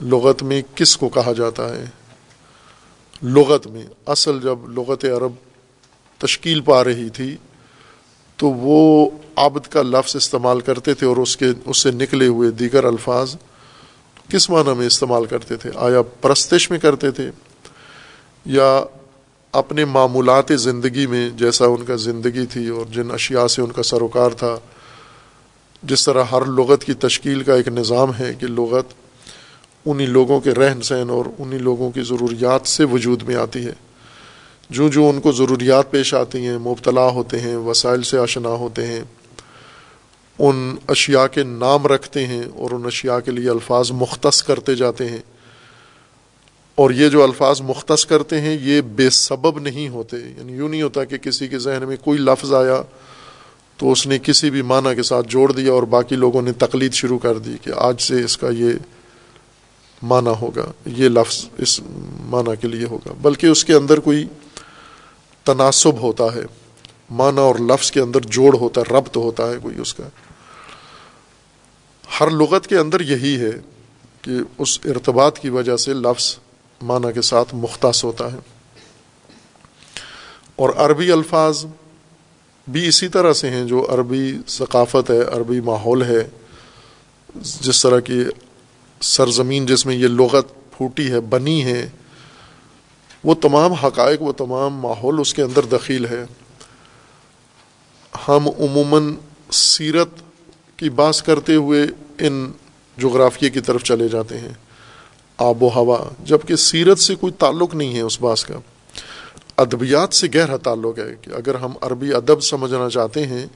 [0.00, 1.84] لغت میں کس کو کہا جاتا ہے؟
[3.22, 5.32] لغت میں، اصل جب لغت عرب
[6.18, 7.36] تشکیل پا رہی تھی،
[8.36, 12.50] تو وہ عبد کا لفظ استعمال کرتے تھے اور اس کے، اس سے نکلے ہوئے
[12.50, 13.36] دیگر الفاظ
[14.28, 17.30] کس معنی میں استعمال کرتے تھے؟ آیا پرستش میں کرتے تھے
[18.44, 18.84] یا
[19.52, 23.82] اپنے معمولات زندگی میں جیسا ان کا زندگی تھی اور جن اشیاء سے ان کا
[23.82, 24.56] سروکار تھا،
[25.82, 28.84] جس طرح ہر لغت کی تشکیل کا ایک نظام ہے کہ لغت
[29.86, 33.72] انہی لوگوں کے رہن سہن اور انہی لوگوں کی ضروریات سے وجود میں آتی ہے۔
[34.70, 38.86] جو جو ان کو ضروریات پیش آتی ہیں، مبتلا ہوتے ہیں، وسائل سے آشنا ہوتے
[38.86, 39.00] ہیں،
[40.38, 45.08] ان اشیاء کے نام رکھتے ہیں اور ان اشیاء کے لیے الفاظ مختص کرتے جاتے
[45.08, 45.37] ہیں۔
[46.78, 50.82] اور یہ جو الفاظ مختص کرتے ہیں یہ بے سبب نہیں ہوتے یعنی یوں نہیں
[50.82, 52.82] ہوتا کہ کسی کے ذہن میں کوئی لفظ آیا
[53.76, 56.92] تو اس نے کسی بھی معنی کے ساتھ جوڑ دیا اور باقی لوگوں نے تقلید
[56.92, 58.70] شروع کر دی کہ آج سے اس کا یہ
[60.02, 61.80] معنی ہوگا، یہ لفظ اس
[62.20, 64.26] معنی کے لیے ہوگا۔ بلکہ اس کے اندر کوئی
[65.44, 66.42] تناسب ہوتا ہے،
[67.10, 70.08] معنی اور لفظ کے اندر جوڑ ہوتا ہے ربط ہوتا ہے کوئی اس کا۔
[72.20, 73.50] ہر لغت کے اندر یہی ہے
[74.22, 76.38] کہ اس ارتباط کی وجہ سے لفظ
[76.80, 78.38] معنی کے ساتھ مختص ہوتا ہے۔
[80.56, 81.64] اور عربی الفاظ
[82.68, 86.28] بھی اسی طرح سے ہیں جو عربی ثقافت ہے، عربی ماحول ہے۔
[87.34, 88.24] جس طرح کی
[89.00, 91.90] سرزمین جس میں یہ لغت پھوٹی ہے، بنی ہے،
[93.24, 96.24] وہ تمام حقائق، وہ تمام ماحول اس کے اندر دخیل ہے۔
[98.28, 99.14] ہم عموماً
[99.50, 100.08] سیرت
[100.76, 101.86] کی بات کرتے ہوئے
[102.18, 102.52] ان
[102.98, 104.52] جغرافیے کی طرف چلے جاتے ہیں۔
[105.38, 108.54] آب و ہوا جبکہ سیرت سے کوئی تعلق نہیں ہے اس بات کا۔
[109.56, 113.46] ادبیات سے گہرا تعلق ہے کہ اگر ہم عربی ادب سمجھنا چاہتے ہیں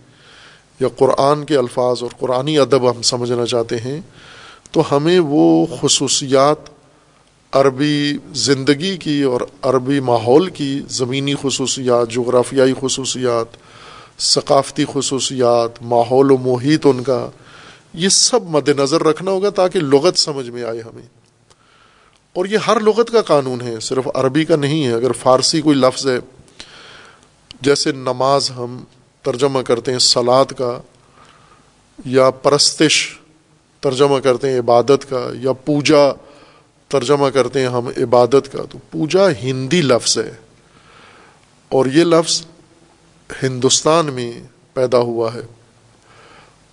[0.80, 4.00] یا قرآن کے الفاظ اور قرآنی ادب ہم سمجھنا چاہتے ہیں،
[4.70, 6.56] تو ہمیں وہ خصوصیات
[7.52, 13.46] عربی زندگی کی اور عربی ماحول کی، زمینی خصوصیات، جغرافیائی خصوصیات،
[14.20, 17.30] ثقافتی خصوصیات، ماحول و محیط ان کا،
[17.94, 21.21] یہ سب مد نظر رکھنا ہوگا تاکہ لغت سمجھ میں آئے ہمیں۔
[22.32, 25.76] اور یہ ہر لغت کا قانون ہے، صرف عربی کا نہیں ہے۔ اگر فارسی کوئی
[25.76, 26.18] لفظ ہے،
[27.60, 28.84] جیسے نماز ہم
[29.22, 30.80] ترجمہ کرتے ہیں سلاد کا،
[32.06, 33.18] یا پرستش
[33.80, 36.12] ترجمہ کرتے ہیں عبادت کا، یا پوجا
[36.88, 40.32] ترجمہ کرتے ہیں ہم عبادت کا، تو پوجا ہندی لفظ ہے۔
[41.68, 42.44] اور یہ لفظ
[43.42, 44.32] ہندوستان میں
[44.74, 45.40] پیدا ہوا ہے۔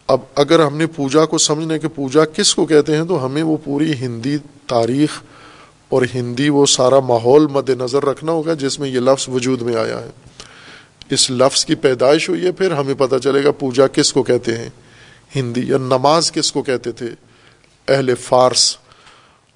[0.07, 3.43] اب اگر ہم نے پوجا کو سمجھنے کہ پوجا کس کو کہتے ہیں، تو ہمیں
[3.43, 4.38] وہ پوری ہندی
[4.68, 5.22] تاریخ
[5.90, 9.76] اور ہندی وہ سارا ماحول مد نظر رکھنا ہوگا جس میں یہ لفظ وجود میں
[9.76, 10.10] آیا ہے۔
[11.10, 14.58] اس لفظ کی پیدائش ہوئی ہے، پھر ہمیں پتہ چلے گا پوجا کس کو کہتے
[14.58, 14.70] ہیں۔
[15.36, 17.08] ہندی یا نماز کس کو کہتے تھے،
[17.88, 18.78] اہل فارس۔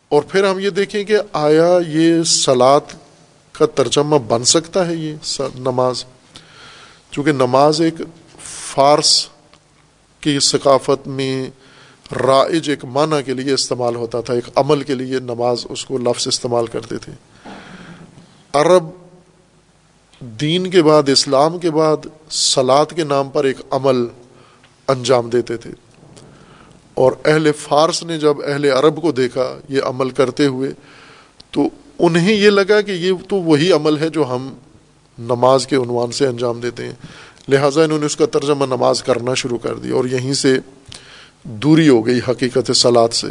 [0.10, 2.80] اور پھر ہم یہ دیکھیں کہ آیا یہ سلاد
[3.52, 6.06] کا ترجمہ بن سکتا ہے یہ نماز۔
[7.12, 7.94] چونکہ نماز ایک
[8.76, 9.28] فارس
[10.20, 11.50] کی ثقافت میں
[12.14, 15.98] رائج ایک معنی کے لیے استعمال ہوتا تھا، ایک عمل کے لیے نماز اس کو
[15.98, 17.12] لفظ استعمال کرتے تھے۔
[18.54, 18.84] عرب
[20.20, 21.98] دین کے بعد، اسلام کے بعد
[22.30, 23.96] سلاد کے نام پر ایک عمل
[24.88, 25.72] انجام دیتے تھے۔
[26.94, 30.72] اور اہل فارس نے جب اہل عرب کو دیکھا یہ عمل کرتے ہوئے،
[31.52, 31.62] تو
[32.00, 34.54] انہیں یہ لگا کہ یہ تو وہی عمل ہے جو ہم
[35.20, 36.94] نماز کے عنوان سے انجام دیتے ہیں۔
[37.48, 40.60] لہٰذا انہوں نے اس کا ترجمہ نماز کرنا شروع کر دیا اور یہیں سے
[41.44, 43.28] دوری ہو گئی حقیقت سلاد سے۔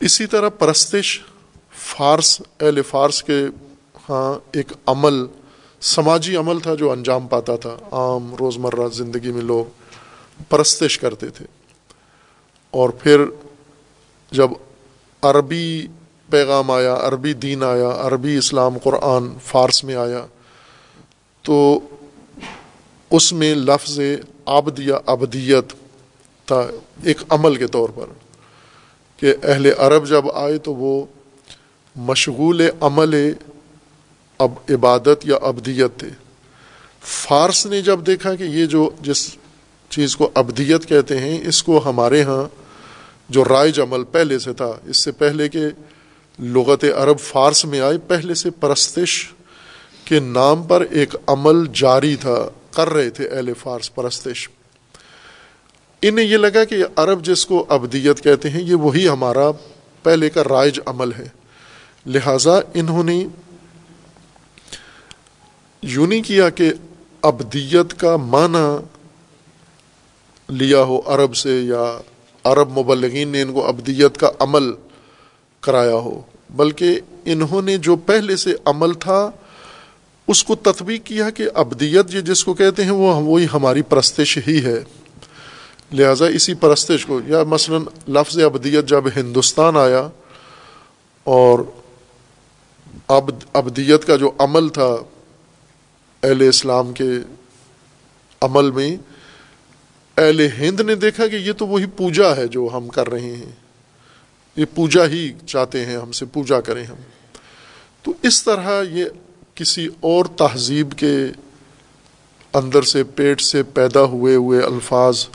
[0.00, 1.20] اسی طرح پرستش
[1.78, 3.44] فارس، اہل فارس کے
[4.10, 5.14] ہاں ایک عمل،
[5.80, 9.64] سماجی عمل تھا جو انجام پاتا تھا۔ عام روزمرہ زندگی میں لوگ
[10.48, 11.46] پرستش کرتے تھے۔
[12.70, 13.24] اور پھر
[14.30, 14.50] جب
[15.22, 15.86] عربی
[16.30, 20.26] پیغام آیا، عربی دین آیا، عربی اسلام قرآن فارس میں آیا،
[21.42, 21.80] تو
[23.10, 24.00] اس میں لفظ
[24.46, 25.72] آبد یا ابدیت
[26.46, 26.66] تھا
[27.02, 28.06] ایک عمل کے طور پر
[29.16, 31.06] کہ اہل عرب جب آئے تو وہ
[31.96, 33.32] مشغول عمل
[34.38, 36.08] اب عبادت یا ابدیت تھے۔
[37.00, 39.36] فارس نے جب دیکھا کہ یہ جو جس
[39.90, 42.44] چیز کو ابدیت کہتے ہیں، اس کو ہمارے ہاں
[43.28, 45.64] جو رائج عمل پہلے سے تھا، اس سے پہلے کہ
[46.38, 49.32] لغت عرب فارس میں آئے، پہلے سے پرستش
[50.04, 54.48] کے نام پر ایک عمل جاری تھا، کر رہے تھے اہل فارس پرستش۔
[56.08, 59.50] انہیں یہ لگا کہ عرب جس کو ابدیت کہتے ہیں، یہ وہی ہمارا
[60.02, 61.28] پہلے کا رائج عمل ہے۔
[62.06, 63.26] لہذا انہوں نے
[65.82, 66.72] یوں نہیں کیا کہ
[67.22, 68.66] ابدیت کا معنی
[70.48, 71.98] لیا ہو عرب سے یا
[72.44, 74.72] عرب مبلغین نے ان کو ابدیت کا عمل
[75.60, 79.30] کرایا ہو، بلکہ انہوں نے جو پہلے سے عمل تھا،
[80.28, 84.38] اس کو تطبیق کیا کہ ابدیت یہ جس کو کہتے ہیں، وہ وہی ہماری پرستش
[84.48, 84.78] ہی ہے۔
[85.92, 87.78] لہٰذا اسی پرستش کو، یا مثلا
[88.08, 90.08] لفظ ابدیت جب ہندوستان آیا
[91.24, 91.58] اور
[93.06, 94.96] اب ابدیت کا جو عمل تھا
[96.22, 97.08] اہل اسلام کے
[98.40, 98.96] عمل میں،
[100.16, 103.52] اہل ہند نے دیکھا کہ یہ تو وہی پوجا ہے جو ہم کر رہے ہیں۔
[104.56, 106.96] یہ پوجا ہی چاہتے ہیں ہم سے، پوجا کریں ہم۔
[108.02, 109.04] تو اس طرح یہ
[109.54, 111.16] کسی اور تہذیب کے
[112.54, 115.26] اندر سے، پیٹ سے پیدا ہوئے ہوئے الفاظ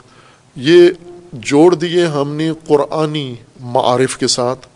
[0.56, 0.90] یہ
[1.32, 4.66] جوڑ دیے ہم نے قرآنی معارف کے ساتھ،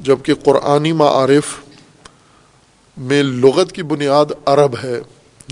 [0.00, 1.58] جبکہ قرآنی معارف
[2.96, 5.00] میں لغت کی بنیاد عرب ہے،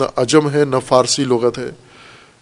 [0.00, 1.70] نہ عجم ہے، نہ فارسی لغت ہے۔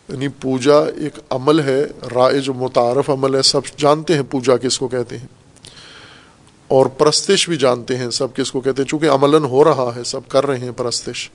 [0.09, 1.85] یعنی پوجا ایک عمل ہے
[2.15, 5.27] رائے جو متعارف عمل ہے، سب جانتے ہیں پوجا کس کو کہتے ہیں۔
[6.69, 10.05] اور پرستش بھی جانتے ہیں سب کس کو کہتے ہیں، چونکہ عملاً ہو رہا ہے،
[10.05, 11.31] سب کر رہے ہیں پرستش۔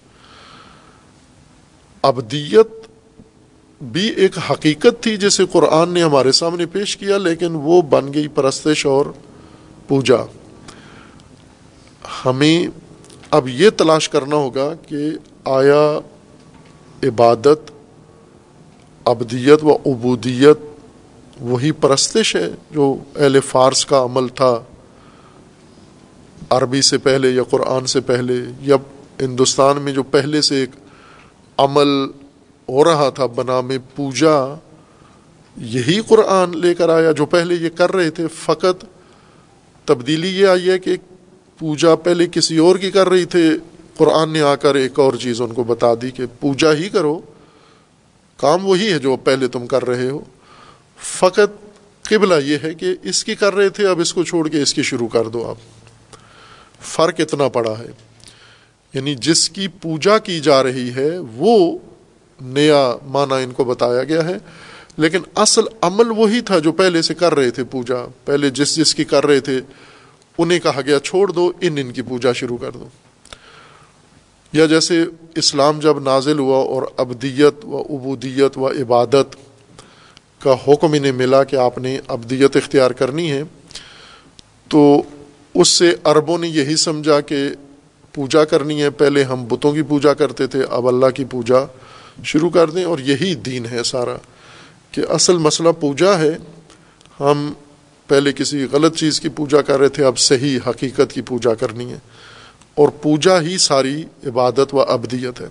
[2.02, 2.77] ابدیت
[3.82, 8.28] بھی ایک حقیقت تھی جسے قرآن نے ہمارے سامنے پیش کیا، لیکن وہ بن گئی
[8.28, 9.06] پرستش اور
[9.88, 10.18] پوجا۔
[12.26, 12.68] ہمیں
[13.32, 14.98] اب یہ تلاش کرنا ہوگا کہ
[15.46, 16.00] آیا
[17.04, 17.72] عبادت،
[19.06, 20.66] ابدیت و عبودیت
[21.42, 24.60] وہی پرستش ہے جو اہل فارس کا عمل تھا
[26.50, 28.76] عربی سے پہلے یا قرآن سے پہلے، یا
[29.20, 30.70] ہندوستان میں جو پہلے سے ایک
[31.58, 31.88] عمل
[32.70, 34.56] ہو رہا تھا، بنا میں پوجا،
[35.58, 38.86] یہی قرآن لے کر آیا جو پہلے یہ کر رہے تھے۔ فقط
[39.86, 40.96] تبدیلی یہ آئی ہے کہ
[41.60, 43.50] پوجا پہلے کسی اور کی کر رہی تھے
[43.98, 47.22] قرآن نے آ کر ایک اور چیز ان کو بتا دی کہ پوجا ہی کرو۔
[48.38, 50.20] کام وہی ہے جو پہلے تم کر رہے ہو۔
[50.98, 51.66] فقط
[52.02, 54.74] قبلہ یہ ہے کہ اس کی کر رہے تھے، اب اس کو چھوڑ کے اس
[54.74, 55.56] کی شروع کر دو آپ۔
[56.82, 57.92] فرق اتنا پڑا ہے۔
[58.94, 61.78] یعنی جس کی پوجا کی جا رہی ہے، وہ
[62.42, 64.38] نیا معنی ان کو بتایا گیا ہے۔
[64.98, 68.96] لیکن اصل عمل وہی تھا جو پہلے سے کر رہے تھے پوجا۔ پہلے جس جس
[68.96, 69.62] کی کر رہے تھے،
[70.38, 72.88] انہیں کہا گیا چھوڑ دو، ان ان کی پوجا شروع کر دو۔
[74.54, 79.36] یا جیسے اسلام جب نازل ہوا اور ابدیت و عبودیت و عبادت
[80.40, 83.44] کا حکم انہیں ملا کہ آپ نے ابدیت اختیار کرنی ہے،
[84.68, 85.02] تو
[85.54, 87.50] اس سے عربوں نے یہی سمجھا کہ
[88.14, 91.60] پوجا کرنی ہے۔ پہلے ہم بتوں کی پوجا کرتے تھے، اب اللہ کی پوجا
[92.24, 94.16] شروع کر دیں اور یہی دین ہے سارا
[94.92, 96.38] کہ اصل مسئلہ پوجا ہے۔
[97.20, 97.54] ہم
[98.08, 101.92] پہلے کسی غلط چیز کی پوجا کر رہے تھے، اب صحیح حقیقت کی پوجا کرنی
[101.92, 101.98] ہے۔
[102.76, 105.48] اور پوجا ہی ساری عبادت و ابدیت ہے۔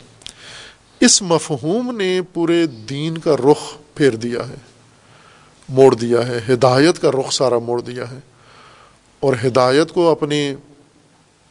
[1.01, 4.55] اس مفہوم نے پورے دین کا رخ پھیر دیا ہے،
[5.69, 8.19] موڑ دیا ہے۔ ہدایت کا رخ سارا موڑ دیا ہے۔
[9.21, 10.55] اور ہدایت کو اپنے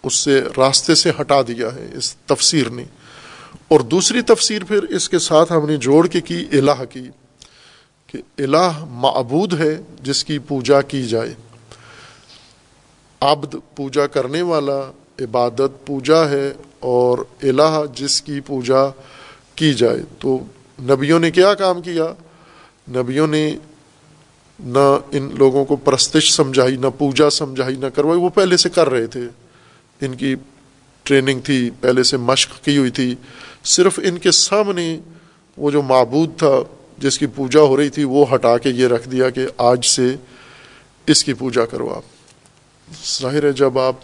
[0.03, 2.83] اس سے، راستے سے ہٹا دیا ہے۔ اس تفسیر نے
[3.67, 7.03] اور دوسری تفسیر پھر اس کے ساتھ ہم نے جوڑ کے کی، الہ کی،
[8.07, 11.33] کہ الہ معبود ہے جس کی پوجا کی جائے۔
[13.21, 14.91] عبد پوجا کرنے والا،
[15.21, 18.91] عبادت پوجا ہے اور الہ جس کی پوجا
[19.55, 20.39] کی جائے۔ تو
[20.81, 22.05] نبیوں نے کیا کام کیا؟
[22.89, 23.57] نبیوں نے
[24.59, 28.89] نہ ان لوگوں کو پرستش سمجھائی، نہ پوجا سمجھائی، نہ کروائی۔ وہ پہلے سے کر
[28.89, 29.21] رہے تھے۔
[30.01, 30.35] ان کی
[31.03, 33.15] ٹریننگ تھی، پہلے سے مشق کی ہوئی تھی۔
[33.65, 34.85] صرف ان کے سامنے
[35.57, 36.55] وہ جو معبود تھا
[36.97, 40.15] جس کی پوجا ہو رہی تھی، وہ ہٹا کے یہ رکھ دیا کہ آج سے
[41.07, 42.03] اس کی پوجا کرو آپ۔
[43.21, 43.95] ظاہر ہے، جب آپ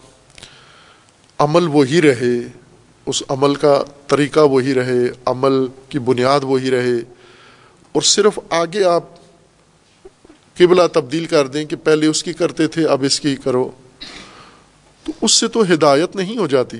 [1.39, 2.35] عمل وہی رہے،
[3.07, 6.97] اس عمل کا طریقہ وہی رہے، عمل کی بنیاد وہی رہے،
[7.95, 9.03] اور صرف آگے آپ
[10.57, 13.69] قبلہ تبدیل کر دیں کہ پہلے اس کی کرتے تھے، اب اس کی کرو،
[15.05, 16.77] تو اس سے تو ہدایت نہیں ہو جاتی۔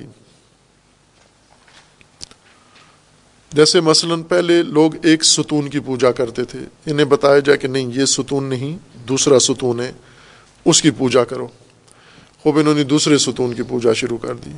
[3.52, 7.90] جیسے مثلا پہلے لوگ ایک ستون کی پوجا کرتے تھے، انہیں بتایا جائے کہ نہیں،
[7.94, 9.92] یہ ستون نہیں، دوسرا ستون ہے،
[10.64, 11.48] اس کی پوجا کرو۔
[12.42, 14.50] خوب انہوں نے دوسرے ستون کی پوجا شروع کر دی۔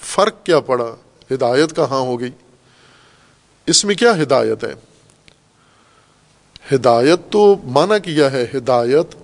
[0.00, 0.94] فرق کیا پڑا؟
[1.30, 2.30] ہدایت کہاں ہو گئی؟
[3.66, 4.74] اس میں کیا ہدایت ہے؟
[6.74, 9.14] ہدایت تو مانا کیا ہے؟ ہدایت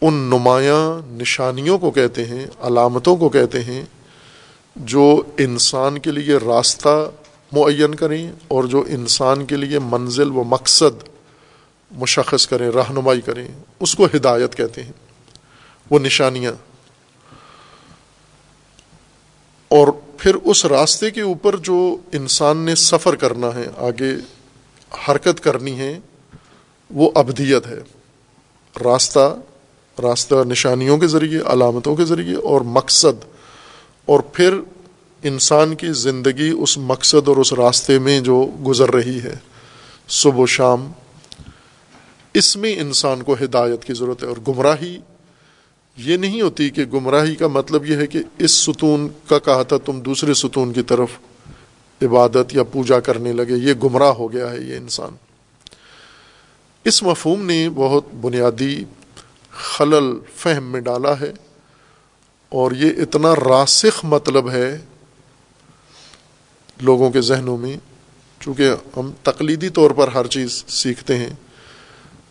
[0.00, 3.84] ان نمایاں نشانیوں کو کہتے ہیں، علامتوں کو کہتے ہیں،
[4.76, 7.10] جو انسان کے لیے راستہ
[7.56, 11.08] معین کریں اور جو انسان کے لیے منزل و مقصد
[11.90, 13.48] مشخص کریں، رہنمائی کریں،
[13.80, 14.92] اس کو ہدایت کہتے ہیں۔
[15.90, 16.52] وہ نشانیاں۔
[19.68, 19.88] اور
[20.18, 24.14] پھر اس راستے کے اوپر جو انسان نے سفر کرنا ہے، آگے
[25.08, 25.98] حرکت کرنی ہے،
[26.90, 27.78] وہ ابدیت ہے۔
[28.84, 29.36] راستہ
[30.02, 33.24] راستہ نشانیوں کے ذریعے، علامتوں کے ذریعے اور مقصد۔
[34.06, 34.54] اور پھر
[35.26, 39.34] انسان کی زندگی اس مقصد اور اس راستے میں جو گزر رہی ہے،
[40.08, 40.92] صبح و شام،
[42.34, 44.98] اس میں انسان کو ہدایت کی ضرورت ہے اور گمراہی
[45.96, 49.76] یہ نہیں ہوتی کہ گمراہی کا مطلب یہ ہے کہ اس ستون کا کہا تھا،
[49.76, 51.18] تم دوسرے ستون کی طرف
[52.00, 55.14] عبادت یا پوجا کرنے لگے، یہ گمراہ ہو گیا ہے یہ انسان۔
[56.84, 58.84] اس مفہوم نے بہت بنیادی
[59.52, 61.32] خلل فہم میں ڈالا ہے
[62.52, 64.68] اور یہ اتنا راسخ مطلب ہے
[66.80, 67.76] لوگوں کے ذہنوں میں،
[68.40, 71.34] چونکہ ہم تقلیدی طور پر ہر چیز سیکھتے ہیں،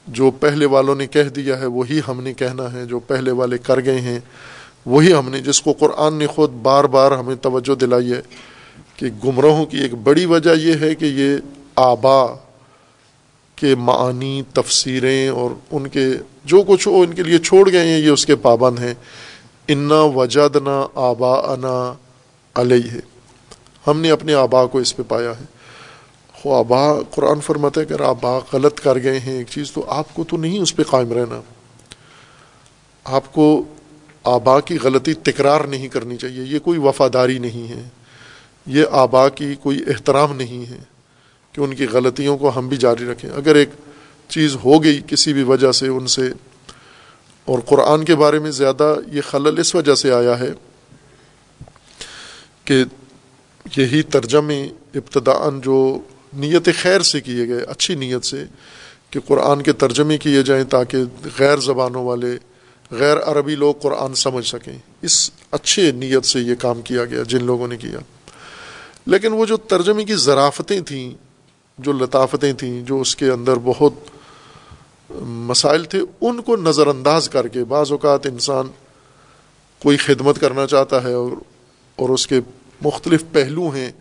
[0.08, 3.58] جو پہلے والوں نے کہہ دیا ہے، وہی ہم نے کہنا ہے، جو پہلے والے
[3.58, 4.20] کر گئے ہیں،
[4.86, 8.22] وہی ہم نے، جس کو قرآن نے خود بار بار ہمیں توجہ دلائی ہے
[8.96, 11.38] کہ گمراہوں کی ایک بڑی وجہ یہ ہے کہ یہ
[11.76, 12.26] آبا
[13.56, 16.08] کے معنی تفسیریں اور ان کے
[16.44, 18.94] جو کچھ وہ ان کے لیے چھوڑ گئے ہیں، یہ اس کے پابند ہیں۔
[19.68, 21.94] انا وجد نہ آبا انا
[22.56, 23.00] علیہ ہے
[23.88, 25.46] ہم نے اپنے آبا کو اس پہ پایا ہے۔
[26.34, 30.14] خو آبا قرآن فرماتا ہے اگر آبا غلط کر گئے ہیں ایک چیز تو آپ
[30.14, 31.42] کو تو نہیں اس پہ قائم رہنا۔
[33.06, 33.64] آپ کو
[34.24, 37.84] آبا کی غلطی تکرار نہیں کرنی چاہیے، یہ کوئی وفاداری نہیں ہے۔
[38.66, 40.80] یہ آبا کی کوئی احترام نہیں ہے
[41.52, 43.70] کہ ان کی غلطیوں کو ہم بھی جاری رکھیں۔ اگر ایک
[44.30, 46.30] چیز ہو گئی کسی بھی وجہ سے ان سے،
[47.46, 50.52] اور قرآن کے بارے میں زیادہ یہ خلل اس وجہ سے آیا ہے
[52.66, 52.84] کہ
[53.78, 56.00] یہی ترجمے ابتداً جو
[56.34, 58.46] نیت خیر سے کیے گئے، اچھی نیت سے،
[59.10, 60.98] کہ قرآن کے ترجمے کیے جائیں تاکہ
[61.40, 62.38] غیر زبانوں والے،
[62.92, 67.44] غیر عربی لوگ قرآن سمجھ سکیں۔ اس اچھے نیت سے یہ کام کیا گیا جن
[67.44, 68.00] لوگوں نے کیا۔
[69.06, 71.14] لیکن وہ جو ترجمے کی ذرافتیں تھیں،
[71.78, 73.94] جو لطافتیں تھیں، جو اس کے اندر بہت
[75.22, 78.68] مسائل تھے، ان کو نظر انداز کر کے بعض اوقات انسان
[79.80, 81.32] کوئی خدمت کرنا چاہتا ہے اور
[81.96, 82.40] اور اس کے
[82.82, 83.92] مختلف پہلو ہیں،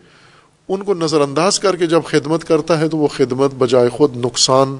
[0.69, 4.17] ان کو نظر انداز کر کے جب خدمت کرتا ہے تو وہ خدمت بجائے خود
[4.17, 4.77] نقصان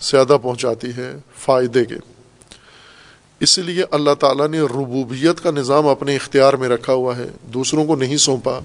[0.00, 1.94] زیادہ پہنچاتی ہے فائدے کے۔
[3.40, 7.86] اس لیے اللہ تعالیٰ نے ربوبیت کا نظام اپنے اختیار میں رکھا ہوا ہے، دوسروں
[7.86, 8.60] کو نہیں سونپا۔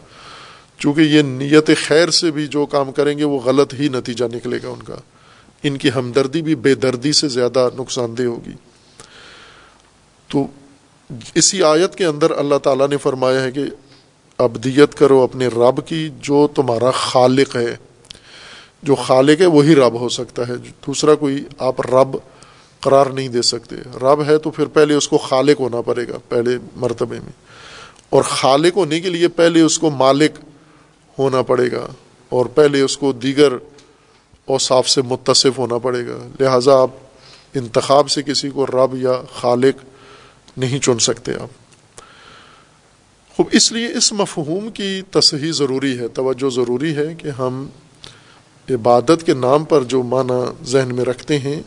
[0.77, 4.59] چونکہ یہ نیت خیر سے بھی جو کام کریں گے، وہ غلط ہی نتیجہ نکلے
[4.63, 4.95] گا ان کا۔
[5.63, 8.51] ان کی ہمدردی بھی بے دردی سے زیادہ نقصان دہ ہوگی۔
[10.27, 10.47] تو
[11.35, 13.61] اسی آیت کے اندر اللہ تعالیٰ نے فرمایا ہے کہ
[14.37, 17.75] ابدیت کرو اپنے رب کی جو تمہارا خالق ہے۔
[18.83, 22.17] جو خالق ہے وہی رب ہو سکتا ہے۔ دوسرا کوئی آپ رب
[22.79, 26.17] قرار نہیں دے سکتے۔ رب ہے تو پھر پہلے اس کو خالق ہونا پڑے گا
[26.29, 27.31] پہلے مرتبے میں۔
[28.09, 30.31] اور خالق ہونے کے لیے پہلے اس کو مالک
[31.19, 31.87] ہونا پڑے گا۔
[32.29, 33.53] اور پہلے اس کو دیگر
[34.45, 36.89] اوصاف سے متصف ہونا پڑے گا۔ لہٰذا آپ
[37.55, 39.75] انتخاب سے کسی کو رب یا خالق
[40.57, 41.62] نہیں چن سکتے آپ۔
[43.35, 47.65] خوب، اس لیے اس مفہوم کی تصحیح ضروری ہے، توجہ ضروری ہے کہ ہم
[48.69, 51.61] عبادت کے نام پر جو معنی ذہن میں رکھتے ہیں،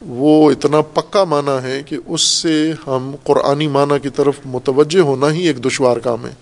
[0.00, 5.32] وہ اتنا پکا معنی ہے کہ اس سے ہم قرآنی معنی کی طرف متوجہ ہونا
[5.32, 6.32] ہی ایک دشوار کام ہے،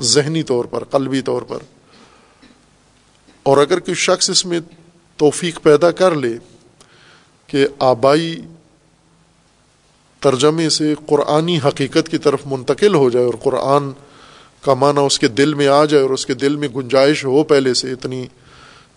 [0.00, 1.58] ذہنی طور پر، قلبی طور پر۔
[3.42, 4.60] اور اگر کوئی شخص اس میں
[5.16, 6.36] توفیق پیدا کر لے
[7.46, 8.40] کہ آبائی
[10.20, 13.90] ترجمے سے قرآنی حقیقت کی طرف منتقل ہو جائے اور قرآن
[14.60, 17.42] کا معنی اس کے دل میں آ جائے اور اس کے دل میں گنجائش ہو
[17.42, 18.26] پہلے سے، اتنی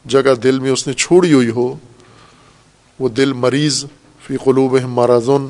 [0.05, 1.75] جگہ دل میں اس نے چھوڑی ہوئی ہو،
[2.99, 3.85] وہ دل مریض،
[4.27, 5.47] فی قلوب مارازن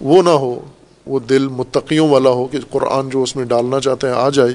[0.00, 0.60] وہ نہ ہو،
[1.06, 4.54] وہ دل متقیوں والا ہو کہ قرآن جو اس میں ڈالنا چاہتے ہیں آ جائے۔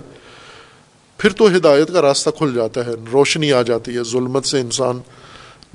[1.18, 5.00] پھر تو ہدایت کا راستہ کھل جاتا ہے، روشنی آ جاتی ہے، ظلمت سے انسان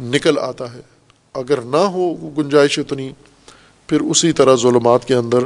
[0.01, 0.81] نکل آتا ہے۔
[1.35, 3.13] اگر نہ ہو گنجائش اتنی
[3.91, 5.39] پھر اسی طرح ظلمات کے اندر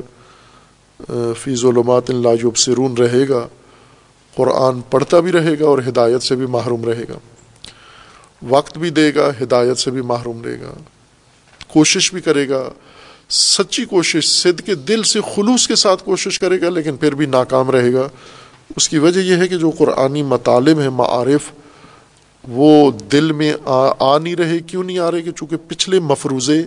[1.38, 3.48] فی ظلمات لاجب سرون رہے گا،
[4.34, 7.18] قرآن پڑھتا بھی رہے گا اور ہدایت سے بھی محروم رہے گا۔
[8.48, 10.72] وقت بھی دے گا، ہدایت سے بھی محروم رہے گا۔
[11.68, 12.70] کوشش بھی کرے گا،
[13.30, 17.26] سچی کوشش صد کے دل سے خلوص کے ساتھ کوشش کرے گا، لیکن پھر بھی
[17.26, 18.08] ناکام رہے گا۔
[18.76, 21.52] اس کی وجہ یہ ہے کہ جو قرآنی مطالب ہیں، معارف،
[22.48, 23.54] وہ دل میں
[24.00, 26.62] آ نہیں رہے، کیوں نہیں آ رہے؟ کہ چونکہ پچھلے مفروضے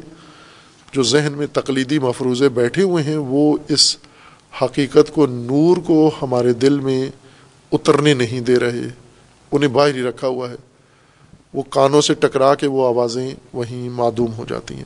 [0.97, 3.97] جو ذہن میں تقلیدی مفروضے بیٹھے ہوئے ہیں، وہ اس
[4.61, 7.11] حقیقت کو، نور کو ہمارے دل میں
[7.71, 8.89] اترنے نہیں دے رہے،
[9.51, 10.55] انہیں باہر ہی رکھا ہوا ہے۔
[11.53, 14.83] وہ کانوں سے ٹکرا کے وہ آوازیں وہیں معدوم ہو جاتی ہیں۔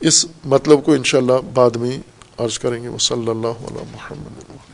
[0.00, 1.98] اس مطلب کو انشاءاللہ بعد میں
[2.38, 4.67] عرض کریں گے۔ وہ صلی اللہ علیہ محمد۔